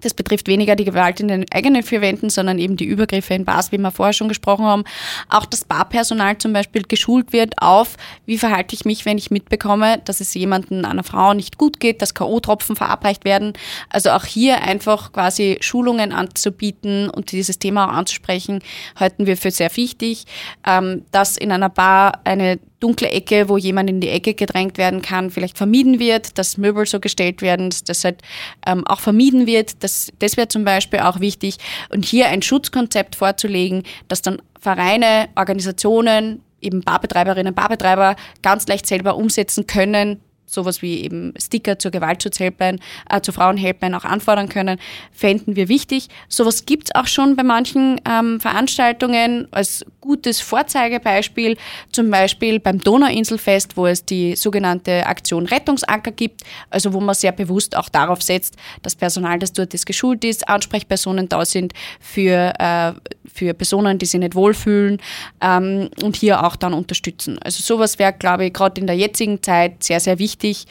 das 0.01 0.13
betrifft 0.13 0.47
weniger 0.47 0.75
die 0.75 0.85
Gewalt 0.85 1.19
in 1.19 1.27
den 1.27 1.45
eigenen 1.51 1.83
vier 1.83 2.01
Wänden, 2.01 2.29
sondern 2.29 2.59
eben 2.59 2.77
die 2.77 2.85
Übergriffe 2.85 3.33
in 3.33 3.45
Bars, 3.45 3.71
wie 3.71 3.77
wir 3.77 3.91
vorher 3.91 4.13
schon 4.13 4.27
gesprochen 4.27 4.65
haben. 4.65 4.83
Auch 5.29 5.45
das 5.45 5.65
Barpersonal 5.65 6.37
zum 6.37 6.53
Beispiel 6.53 6.83
geschult 6.83 7.33
wird 7.33 7.61
auf, 7.61 7.97
wie 8.25 8.37
verhalte 8.37 8.75
ich 8.75 8.85
mich, 8.85 9.05
wenn 9.05 9.17
ich 9.17 9.31
mitbekomme, 9.31 9.99
dass 10.05 10.21
es 10.21 10.33
jemanden, 10.33 10.85
einer 10.85 11.03
Frau 11.03 11.33
nicht 11.33 11.57
gut 11.57 11.79
geht, 11.79 12.01
dass 12.01 12.13
K.O.-Tropfen 12.13 12.75
verabreicht 12.75 13.25
werden. 13.25 13.53
Also 13.89 14.11
auch 14.11 14.25
hier 14.25 14.63
einfach 14.63 15.11
quasi 15.11 15.57
Schulungen 15.61 16.11
anzubieten 16.11 17.09
und 17.09 17.31
dieses 17.31 17.59
Thema 17.59 17.85
auch 17.85 17.93
anzusprechen, 17.93 18.61
halten 18.95 19.25
wir 19.25 19.37
für 19.37 19.51
sehr 19.51 19.75
wichtig. 19.75 20.25
Ähm, 20.65 21.03
dass 21.11 21.37
in 21.37 21.51
einer 21.51 21.69
Bar 21.69 22.21
eine 22.23 22.59
dunkle 22.79 23.09
Ecke, 23.09 23.49
wo 23.49 23.57
jemand 23.57 23.89
in 23.89 24.01
die 24.01 24.09
Ecke 24.09 24.33
gedrängt 24.33 24.77
werden 24.77 25.01
kann, 25.01 25.31
vielleicht 25.31 25.57
vermieden 25.57 25.99
wird, 25.99 26.37
dass 26.37 26.57
Möbel 26.57 26.85
so 26.85 26.99
gestellt 26.99 27.41
werden, 27.41 27.69
dass 27.69 27.83
das 27.83 28.03
halt 28.03 28.21
ähm, 28.65 28.85
auch 28.85 28.99
vermieden 28.99 29.47
wird. 29.47 29.83
Das, 29.83 30.11
das 30.19 30.37
wäre 30.37 30.47
zum 30.47 30.63
Beispiel 30.63 30.99
auch 30.99 31.19
wichtig. 31.19 31.57
Und 31.89 32.05
hier 32.05 32.27
ein 32.27 32.41
Schutzkonzept 32.41 33.15
vorzulegen, 33.15 33.83
dass 34.07 34.21
dann 34.21 34.41
Vereine, 34.59 35.29
Organisationen, 35.35 36.41
eben 36.61 36.81
Barbetreiberinnen, 36.81 37.53
Barbetreiber 37.53 38.15
ganz 38.41 38.67
leicht 38.67 38.87
selber 38.87 39.15
umsetzen 39.15 39.67
können, 39.67 40.19
sowas 40.47 40.81
wie 40.81 41.03
eben 41.03 41.33
Sticker 41.37 41.77
zur 41.77 41.91
Gewaltschutzhelpline, 41.91 42.79
äh, 43.09 43.21
zur 43.21 43.33
Frauenhelpline 43.33 43.95
auch 43.95 44.05
anfordern 44.05 44.49
können, 44.49 44.79
fänden 45.11 45.55
wir 45.55 45.67
wichtig. 45.67 46.07
Sowas 46.29 46.65
gibt's 46.65 46.95
auch 46.95 47.05
schon 47.05 47.35
bei 47.35 47.43
manchen 47.43 48.01
ähm, 48.09 48.39
Veranstaltungen 48.39 49.47
als 49.51 49.85
gutes 49.99 50.39
Vorzeigebeispiel, 50.39 51.57
zum 51.91 52.09
Beispiel 52.09 52.59
beim 52.59 52.79
Donauinselfest, 52.79 53.75
wo 53.75 53.87
es 53.87 54.05
die 54.05 54.35
sogenannte 54.37 55.05
Aktion 55.05 55.45
Rettungsanker 55.45 56.11
gibt, 56.11 56.43
also 56.69 56.93
wo 56.93 57.01
man 57.01 57.13
sehr 57.13 57.33
bewusst 57.33 57.75
auch 57.75 57.89
darauf 57.89 58.21
setzt, 58.21 58.55
dass 58.81 58.95
Personal, 58.95 59.37
das 59.39 59.51
dort 59.51 59.73
ist, 59.73 59.85
geschult 59.85 60.23
ist, 60.23 60.47
Ansprechpersonen 60.47 61.27
da 61.27 61.43
sind 61.43 61.73
für, 61.99 62.53
äh, 62.57 62.93
für 63.25 63.53
Personen, 63.53 63.97
die 63.99 64.05
sich 64.05 64.19
nicht 64.19 64.35
wohlfühlen 64.35 65.01
ähm, 65.41 65.89
und 66.01 66.15
hier 66.15 66.45
auch 66.45 66.55
dann 66.55 66.73
unterstützen. 66.73 67.37
Also 67.43 67.61
sowas 67.61 67.99
wäre, 67.99 68.13
glaube 68.13 68.45
ich, 68.45 68.53
gerade 68.53 68.79
in 68.79 68.87
der 68.87 68.95
jetzigen 68.95 69.43
Zeit 69.43 69.83
sehr, 69.83 69.99
sehr 69.99 70.19
wichtig 70.19 70.36
wichtig, 70.37 70.65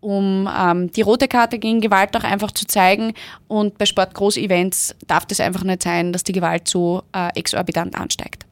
um 0.00 0.48
ähm, 0.52 0.90
die 0.90 1.02
rote 1.02 1.28
Karte 1.28 1.58
gegen 1.58 1.80
Gewalt 1.80 2.16
auch 2.16 2.24
einfach 2.24 2.50
zu 2.50 2.66
zeigen. 2.66 3.14
Und 3.46 3.78
bei 3.78 3.86
Sportgroßevents 3.86 4.96
darf 5.06 5.26
das 5.26 5.38
einfach 5.40 5.62
nicht 5.62 5.82
sein, 5.82 6.12
dass 6.12 6.24
die 6.24 6.32
Gewalt 6.32 6.66
so 6.66 7.02
äh, 7.14 7.28
exorbitant 7.38 7.94
ansteigt. 7.94 8.44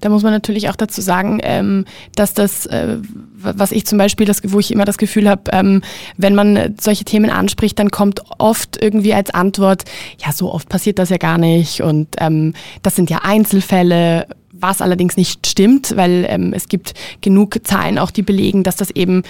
Da 0.00 0.08
muss 0.08 0.24
man 0.24 0.32
natürlich 0.32 0.68
auch 0.68 0.74
dazu 0.74 1.00
sagen, 1.00 1.38
ähm, 1.44 1.84
dass 2.16 2.34
das, 2.34 2.66
äh, 2.66 2.96
was 3.36 3.70
ich 3.70 3.86
zum 3.86 3.96
Beispiel, 3.96 4.28
wo 4.48 4.58
ich 4.58 4.72
immer 4.72 4.84
das 4.84 4.98
Gefühl 4.98 5.28
habe, 5.28 5.42
ähm, 5.52 5.82
wenn 6.16 6.34
man 6.34 6.74
solche 6.80 7.04
Themen 7.04 7.30
anspricht, 7.30 7.78
dann 7.78 7.92
kommt 7.92 8.20
oft 8.38 8.82
irgendwie 8.82 9.14
als 9.14 9.30
Antwort, 9.30 9.84
ja, 10.18 10.32
so 10.32 10.52
oft 10.52 10.68
passiert 10.68 10.98
das 10.98 11.10
ja 11.10 11.16
gar 11.16 11.38
nicht 11.38 11.80
und 11.80 12.08
ähm, 12.18 12.54
das 12.82 12.96
sind 12.96 13.08
ja 13.08 13.20
Einzelfälle 13.22 14.26
was 14.60 14.80
allerdings 14.80 15.16
nicht 15.16 15.46
stimmt, 15.46 15.96
weil 15.96 16.26
ähm, 16.28 16.52
es 16.52 16.68
gibt 16.68 16.94
genug 17.20 17.56
Zahlen 17.64 17.98
auch, 17.98 18.10
die 18.10 18.22
belegen, 18.22 18.62
dass 18.62 18.76
das 18.76 18.90
eben 18.90 19.22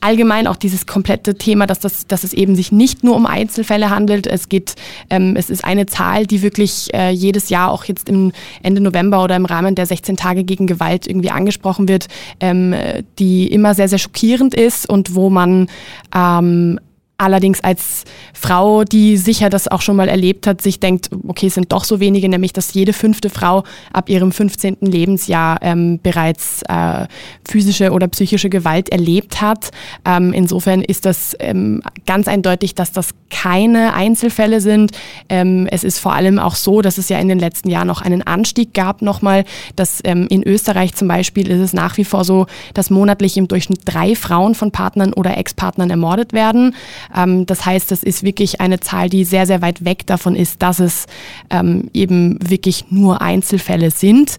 allgemein 0.00 0.46
auch 0.46 0.56
dieses 0.56 0.86
komplette 0.86 1.36
Thema, 1.36 1.66
dass, 1.66 1.80
das, 1.80 2.06
dass 2.06 2.24
es 2.24 2.32
eben 2.32 2.56
sich 2.56 2.72
nicht 2.72 3.04
nur 3.04 3.16
um 3.16 3.26
Einzelfälle 3.26 3.90
handelt. 3.90 4.26
Es 4.26 4.48
geht, 4.48 4.74
ähm, 5.10 5.36
es 5.36 5.50
ist 5.50 5.64
eine 5.64 5.86
Zahl, 5.86 6.26
die 6.26 6.42
wirklich 6.42 6.92
äh, 6.94 7.10
jedes 7.10 7.48
Jahr 7.48 7.70
auch 7.70 7.84
jetzt 7.84 8.08
im 8.08 8.32
Ende 8.62 8.80
November 8.80 9.22
oder 9.22 9.36
im 9.36 9.44
Rahmen 9.44 9.74
der 9.74 9.86
16 9.86 10.16
Tage 10.16 10.44
gegen 10.44 10.66
Gewalt 10.66 11.06
irgendwie 11.06 11.30
angesprochen 11.30 11.88
wird, 11.88 12.08
ähm, 12.40 12.74
die 13.18 13.46
immer 13.46 13.74
sehr, 13.74 13.88
sehr 13.88 13.98
schockierend 13.98 14.54
ist 14.54 14.88
und 14.88 15.14
wo 15.14 15.30
man 15.30 15.68
ähm, 16.14 16.78
allerdings 17.20 17.62
als 17.62 18.04
Frau, 18.32 18.84
die 18.84 19.16
sicher 19.16 19.50
das 19.50 19.68
auch 19.68 19.82
schon 19.82 19.96
mal 19.96 20.08
erlebt 20.08 20.46
hat, 20.46 20.62
sich 20.62 20.80
denkt, 20.80 21.10
okay, 21.28 21.46
es 21.48 21.54
sind 21.54 21.72
doch 21.72 21.84
so 21.84 22.00
wenige, 22.00 22.28
nämlich 22.28 22.52
dass 22.52 22.72
jede 22.72 22.92
fünfte 22.92 23.28
Frau 23.30 23.64
ab 23.92 24.08
ihrem 24.08 24.32
15. 24.32 24.78
Lebensjahr 24.80 25.58
ähm, 25.62 26.00
bereits 26.02 26.62
äh, 26.68 27.06
physische 27.46 27.92
oder 27.92 28.08
psychische 28.08 28.48
Gewalt 28.48 28.88
erlebt 28.88 29.40
hat. 29.40 29.70
Ähm, 30.04 30.32
insofern 30.32 30.82
ist 30.82 31.04
das 31.04 31.36
ähm, 31.38 31.82
ganz 32.06 32.26
eindeutig, 32.26 32.74
dass 32.74 32.92
das 32.92 33.10
keine 33.28 33.94
Einzelfälle 33.94 34.60
sind. 34.60 34.92
Ähm, 35.28 35.68
es 35.70 35.84
ist 35.84 35.98
vor 35.98 36.14
allem 36.14 36.38
auch 36.38 36.54
so, 36.54 36.80
dass 36.82 36.98
es 36.98 37.08
ja 37.08 37.18
in 37.18 37.28
den 37.28 37.38
letzten 37.38 37.68
Jahren 37.68 37.86
noch 37.86 38.02
einen 38.02 38.22
Anstieg 38.22 38.74
gab 38.74 39.02
nochmal, 39.02 39.44
dass 39.76 40.00
ähm, 40.04 40.26
in 40.30 40.42
Österreich 40.42 40.94
zum 40.94 41.08
Beispiel 41.08 41.50
ist 41.50 41.60
es 41.60 41.72
nach 41.72 41.96
wie 41.96 42.04
vor 42.04 42.24
so, 42.24 42.46
dass 42.74 42.90
monatlich 42.90 43.36
im 43.36 43.46
Durchschnitt 43.46 43.82
drei 43.84 44.14
Frauen 44.14 44.54
von 44.54 44.70
Partnern 44.70 45.12
oder 45.12 45.36
Ex-Partnern 45.36 45.90
ermordet 45.90 46.32
werden. 46.32 46.74
Ähm, 47.16 47.46
das 47.46 47.66
heißt, 47.66 47.90
das 47.90 48.02
ist 48.02 48.22
wirklich 48.22 48.60
eine 48.60 48.80
Zahl, 48.80 49.08
die 49.08 49.24
sehr, 49.24 49.46
sehr 49.46 49.62
weit 49.62 49.84
weg 49.84 50.06
davon 50.06 50.36
ist, 50.36 50.62
dass 50.62 50.80
es 50.80 51.06
ähm, 51.50 51.90
eben 51.92 52.38
wirklich 52.48 52.86
nur 52.90 53.20
Einzelfälle 53.22 53.90
sind. 53.90 54.36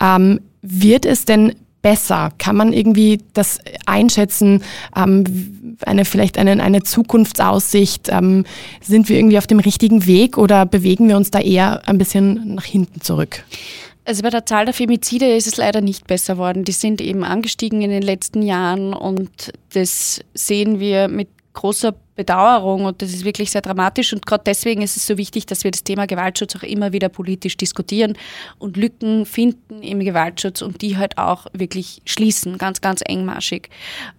Ähm, 0.00 0.40
wird 0.62 1.04
es 1.04 1.24
denn 1.24 1.54
besser? 1.82 2.32
Kann 2.38 2.56
man 2.56 2.72
irgendwie 2.72 3.18
das 3.34 3.58
einschätzen? 3.84 4.62
Eine, 4.92 6.04
vielleicht 6.06 6.38
eine, 6.38 6.62
eine 6.62 6.82
Zukunftsaussicht? 6.82 8.06
Sind 8.06 9.08
wir 9.08 9.16
irgendwie 9.18 9.36
auf 9.36 9.46
dem 9.46 9.60
richtigen 9.60 10.06
Weg 10.06 10.38
oder 10.38 10.64
bewegen 10.64 11.08
wir 11.08 11.18
uns 11.18 11.30
da 11.30 11.40
eher 11.40 11.86
ein 11.86 11.98
bisschen 11.98 12.54
nach 12.54 12.64
hinten 12.64 13.02
zurück? 13.02 13.44
Also 14.06 14.22
bei 14.22 14.30
der 14.30 14.44
Zahl 14.44 14.66
der 14.66 14.74
Femizide 14.74 15.34
ist 15.34 15.46
es 15.46 15.56
leider 15.56 15.80
nicht 15.80 16.06
besser 16.06 16.36
worden. 16.36 16.64
Die 16.64 16.72
sind 16.72 17.00
eben 17.00 17.24
angestiegen 17.24 17.80
in 17.82 17.90
den 17.90 18.02
letzten 18.02 18.42
Jahren 18.42 18.92
und 18.92 19.52
das 19.72 20.20
sehen 20.34 20.78
wir 20.78 21.08
mit 21.08 21.28
großer 21.54 21.94
Bedauerung 22.14 22.84
und 22.84 23.02
das 23.02 23.12
ist 23.12 23.24
wirklich 23.24 23.50
sehr 23.50 23.60
dramatisch. 23.60 24.12
Und 24.12 24.24
gerade 24.24 24.44
deswegen 24.46 24.82
ist 24.82 24.96
es 24.96 25.06
so 25.06 25.18
wichtig, 25.18 25.46
dass 25.46 25.64
wir 25.64 25.70
das 25.70 25.84
Thema 25.84 26.06
Gewaltschutz 26.06 26.56
auch 26.56 26.62
immer 26.62 26.92
wieder 26.92 27.08
politisch 27.08 27.56
diskutieren 27.56 28.16
und 28.58 28.76
Lücken 28.76 29.26
finden 29.26 29.82
im 29.82 30.00
Gewaltschutz 30.00 30.62
und 30.62 30.82
die 30.82 30.96
halt 30.96 31.18
auch 31.18 31.46
wirklich 31.52 32.02
schließen, 32.04 32.58
ganz, 32.58 32.80
ganz 32.80 33.02
engmaschig, 33.04 33.68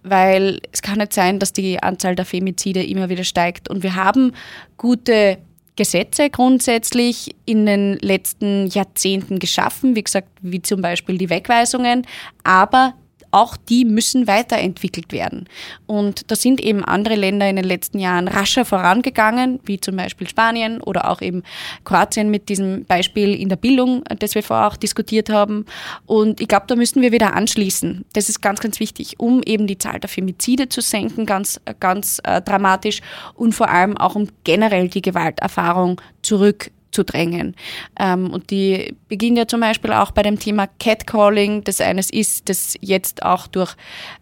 weil 0.02 0.60
es 0.72 0.82
kann 0.82 0.98
nicht 0.98 1.12
sein, 1.12 1.38
dass 1.38 1.52
die 1.52 1.82
Anzahl 1.82 2.14
der 2.14 2.24
Femizide 2.24 2.84
immer 2.84 3.08
wieder 3.08 3.24
steigt. 3.24 3.68
Und 3.68 3.82
wir 3.82 3.94
haben 3.94 4.32
gute 4.76 5.38
Gesetze 5.76 6.30
grundsätzlich 6.30 7.34
in 7.44 7.66
den 7.66 7.98
letzten 8.00 8.66
Jahrzehnten 8.68 9.38
geschaffen, 9.38 9.94
wie 9.94 10.02
gesagt, 10.02 10.28
wie 10.40 10.62
zum 10.62 10.80
Beispiel 10.80 11.18
die 11.18 11.30
Wegweisungen, 11.30 12.06
aber 12.44 12.94
auch 13.36 13.56
die 13.56 13.84
müssen 13.84 14.26
weiterentwickelt 14.26 15.12
werden. 15.12 15.46
Und 15.86 16.30
da 16.30 16.36
sind 16.36 16.58
eben 16.58 16.82
andere 16.82 17.16
Länder 17.16 17.48
in 17.48 17.56
den 17.56 17.66
letzten 17.66 17.98
Jahren 17.98 18.28
rascher 18.28 18.64
vorangegangen, 18.64 19.60
wie 19.64 19.78
zum 19.78 19.96
Beispiel 19.96 20.26
Spanien 20.26 20.80
oder 20.80 21.10
auch 21.10 21.20
eben 21.20 21.42
Kroatien 21.84 22.30
mit 22.30 22.48
diesem 22.48 22.86
Beispiel 22.86 23.34
in 23.34 23.50
der 23.50 23.56
Bildung, 23.56 24.02
das 24.18 24.34
wir 24.34 24.42
vorher 24.42 24.68
auch 24.68 24.76
diskutiert 24.76 25.28
haben. 25.28 25.66
Und 26.06 26.40
ich 26.40 26.48
glaube, 26.48 26.64
da 26.66 26.76
müssen 26.76 27.02
wir 27.02 27.12
wieder 27.12 27.34
anschließen. 27.34 28.06
Das 28.14 28.30
ist 28.30 28.40
ganz, 28.40 28.60
ganz 28.60 28.80
wichtig, 28.80 29.20
um 29.20 29.42
eben 29.42 29.66
die 29.66 29.76
Zahl 29.76 30.00
der 30.00 30.08
Femizide 30.08 30.70
zu 30.70 30.80
senken, 30.80 31.26
ganz, 31.26 31.60
ganz 31.78 32.20
äh, 32.24 32.40
dramatisch 32.40 33.02
und 33.34 33.52
vor 33.52 33.68
allem 33.68 33.98
auch 33.98 34.14
um 34.14 34.28
generell 34.44 34.88
die 34.88 35.02
Gewalterfahrung 35.02 36.00
zurück 36.22 36.70
drängen. 37.04 37.54
Ähm, 37.98 38.30
und 38.30 38.50
die 38.50 38.94
beginnen 39.08 39.36
ja 39.36 39.46
zum 39.46 39.60
Beispiel 39.60 39.92
auch 39.92 40.10
bei 40.10 40.22
dem 40.22 40.38
Thema 40.38 40.66
Catcalling, 40.78 41.64
das 41.64 41.80
eines 41.80 42.10
ist, 42.10 42.48
das 42.48 42.76
jetzt 42.80 43.22
auch 43.22 43.46
durch 43.46 43.74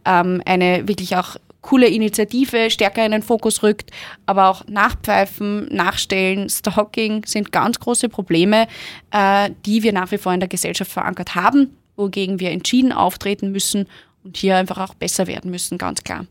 ähm, 0.05 0.43
eine 0.45 0.87
wirklich 0.89 1.17
auch 1.17 1.37
coole 1.65 1.89
Initiative 1.89 2.71
stärker 2.71 3.05
in 3.05 3.13
den 3.13 3.23
Fokus 3.23 3.63
rückt, 3.63 3.91
aber 4.27 4.49
auch 4.49 4.67
Nachpfeifen, 4.67 5.67
Nachstellen, 5.75 6.49
Stalking 6.49 7.25
sind 7.27 7.53
ganz 7.53 7.81
große 7.81 8.09
Probleme, 8.09 8.69
äh, 9.11 9.51
die 9.65 9.83
wir 9.83 9.93
nach 9.93 10.11
wie 10.13 10.19
vor 10.19 10.35
in 10.35 10.41
der 10.41 10.49
Gesellschaft 10.49 10.93
verankert 10.93 11.35
haben, 11.35 11.77
wogegen 11.97 12.39
wir 12.39 12.51
entschieden 12.51 12.93
auftreten 12.93 13.51
müssen 13.51 13.89
und 14.25 14.37
hier 14.37 14.57
einfach 14.57 14.79
auch 14.79 14.95
besser 14.95 15.27
werden 15.27 15.51
müssen, 15.51 15.79
ganz 15.79 16.05
klar. 16.05 16.27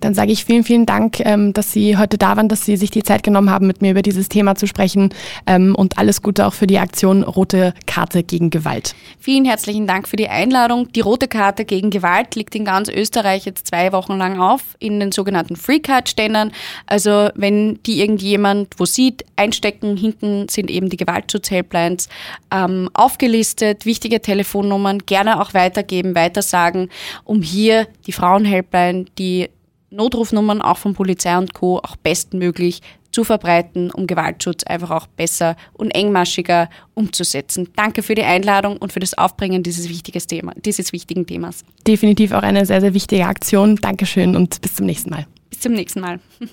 Dann 0.00 0.14
sage 0.14 0.32
ich 0.32 0.44
vielen, 0.44 0.64
vielen 0.64 0.86
Dank, 0.86 1.20
ähm, 1.20 1.52
dass 1.52 1.72
Sie 1.72 1.96
heute 1.96 2.18
da 2.18 2.36
waren, 2.36 2.48
dass 2.48 2.64
Sie 2.64 2.76
sich 2.76 2.90
die 2.90 3.02
Zeit 3.02 3.22
genommen 3.22 3.50
haben, 3.50 3.66
mit 3.66 3.82
mir 3.82 3.92
über 3.92 4.02
dieses 4.02 4.28
Thema 4.28 4.54
zu 4.54 4.66
sprechen 4.66 5.10
ähm, 5.46 5.74
und 5.74 5.98
alles 5.98 6.22
Gute 6.22 6.46
auch 6.46 6.54
für 6.54 6.66
die 6.66 6.78
Aktion 6.78 7.22
Rote 7.22 7.74
Karte 7.86 8.22
gegen 8.22 8.50
Gewalt. 8.50 8.94
Vielen 9.18 9.44
herzlichen 9.44 9.86
Dank 9.86 10.08
für 10.08 10.16
die 10.16 10.28
Einladung. 10.28 10.90
Die 10.92 11.00
Rote 11.00 11.28
Karte 11.28 11.64
gegen 11.64 11.90
Gewalt 11.90 12.34
liegt 12.34 12.54
in 12.54 12.64
ganz 12.64 12.88
Österreich 12.88 13.44
jetzt 13.44 13.66
zwei 13.66 13.92
Wochen 13.92 14.16
lang 14.16 14.40
auf 14.40 14.62
in 14.78 15.00
den 15.00 15.12
sogenannten 15.12 15.56
Free-Card-Ständern. 15.56 16.52
Also 16.86 17.30
wenn 17.34 17.80
die 17.84 18.00
irgendjemand 18.00 18.74
wo 18.78 18.84
sieht, 18.84 19.24
einstecken, 19.36 19.96
hinten 19.96 20.48
sind 20.48 20.70
eben 20.70 20.88
die 20.88 20.96
Gewaltschutzhelplines 20.96 22.08
ähm, 22.50 22.88
aufgelistet, 22.94 23.86
wichtige 23.86 24.20
Telefonnummern, 24.20 25.00
gerne 25.06 25.40
auch 25.40 25.54
weitergeben, 25.54 26.14
weitersagen, 26.14 26.90
um 27.24 27.42
hier 27.42 27.86
die 28.06 28.12
Frauenhelpline, 28.12 29.06
die 29.18 29.48
Notrufnummern 29.90 30.62
auch 30.62 30.78
von 30.78 30.94
Polizei 30.94 31.36
und 31.36 31.54
Co. 31.54 31.78
auch 31.78 31.96
bestmöglich 31.96 32.82
zu 33.10 33.24
verbreiten, 33.24 33.90
um 33.90 34.06
Gewaltschutz 34.06 34.64
einfach 34.64 34.90
auch 34.90 35.06
besser 35.06 35.56
und 35.72 35.90
engmaschiger 35.92 36.68
umzusetzen. 36.94 37.70
Danke 37.74 38.02
für 38.02 38.14
die 38.14 38.22
Einladung 38.22 38.76
und 38.76 38.92
für 38.92 39.00
das 39.00 39.16
Aufbringen 39.16 39.62
dieses, 39.62 39.88
wichtiges 39.88 40.26
Thema, 40.26 40.52
dieses 40.56 40.92
wichtigen 40.92 41.26
Themas. 41.26 41.64
Definitiv 41.86 42.32
auch 42.32 42.42
eine 42.42 42.66
sehr, 42.66 42.80
sehr 42.80 42.92
wichtige 42.94 43.26
Aktion. 43.26 43.76
Dankeschön 43.76 44.36
und 44.36 44.60
bis 44.60 44.74
zum 44.74 44.86
nächsten 44.86 45.10
Mal. 45.10 45.26
Bis 45.50 45.60
zum 45.60 45.72
nächsten 45.72 46.00
Mal. 46.00 46.20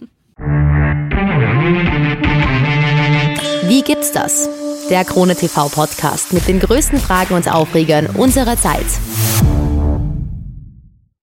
Wie 3.68 3.82
gibt's 3.82 4.12
das? 4.12 4.50
Der 4.90 5.04
Krone 5.04 5.36
TV 5.36 5.70
Podcast 5.70 6.34
mit 6.34 6.48
den 6.48 6.60
größten 6.60 7.00
Fragen 7.00 7.34
und 7.34 7.52
Aufregern 7.52 8.08
unserer 8.16 8.58
Zeit. 8.58 8.86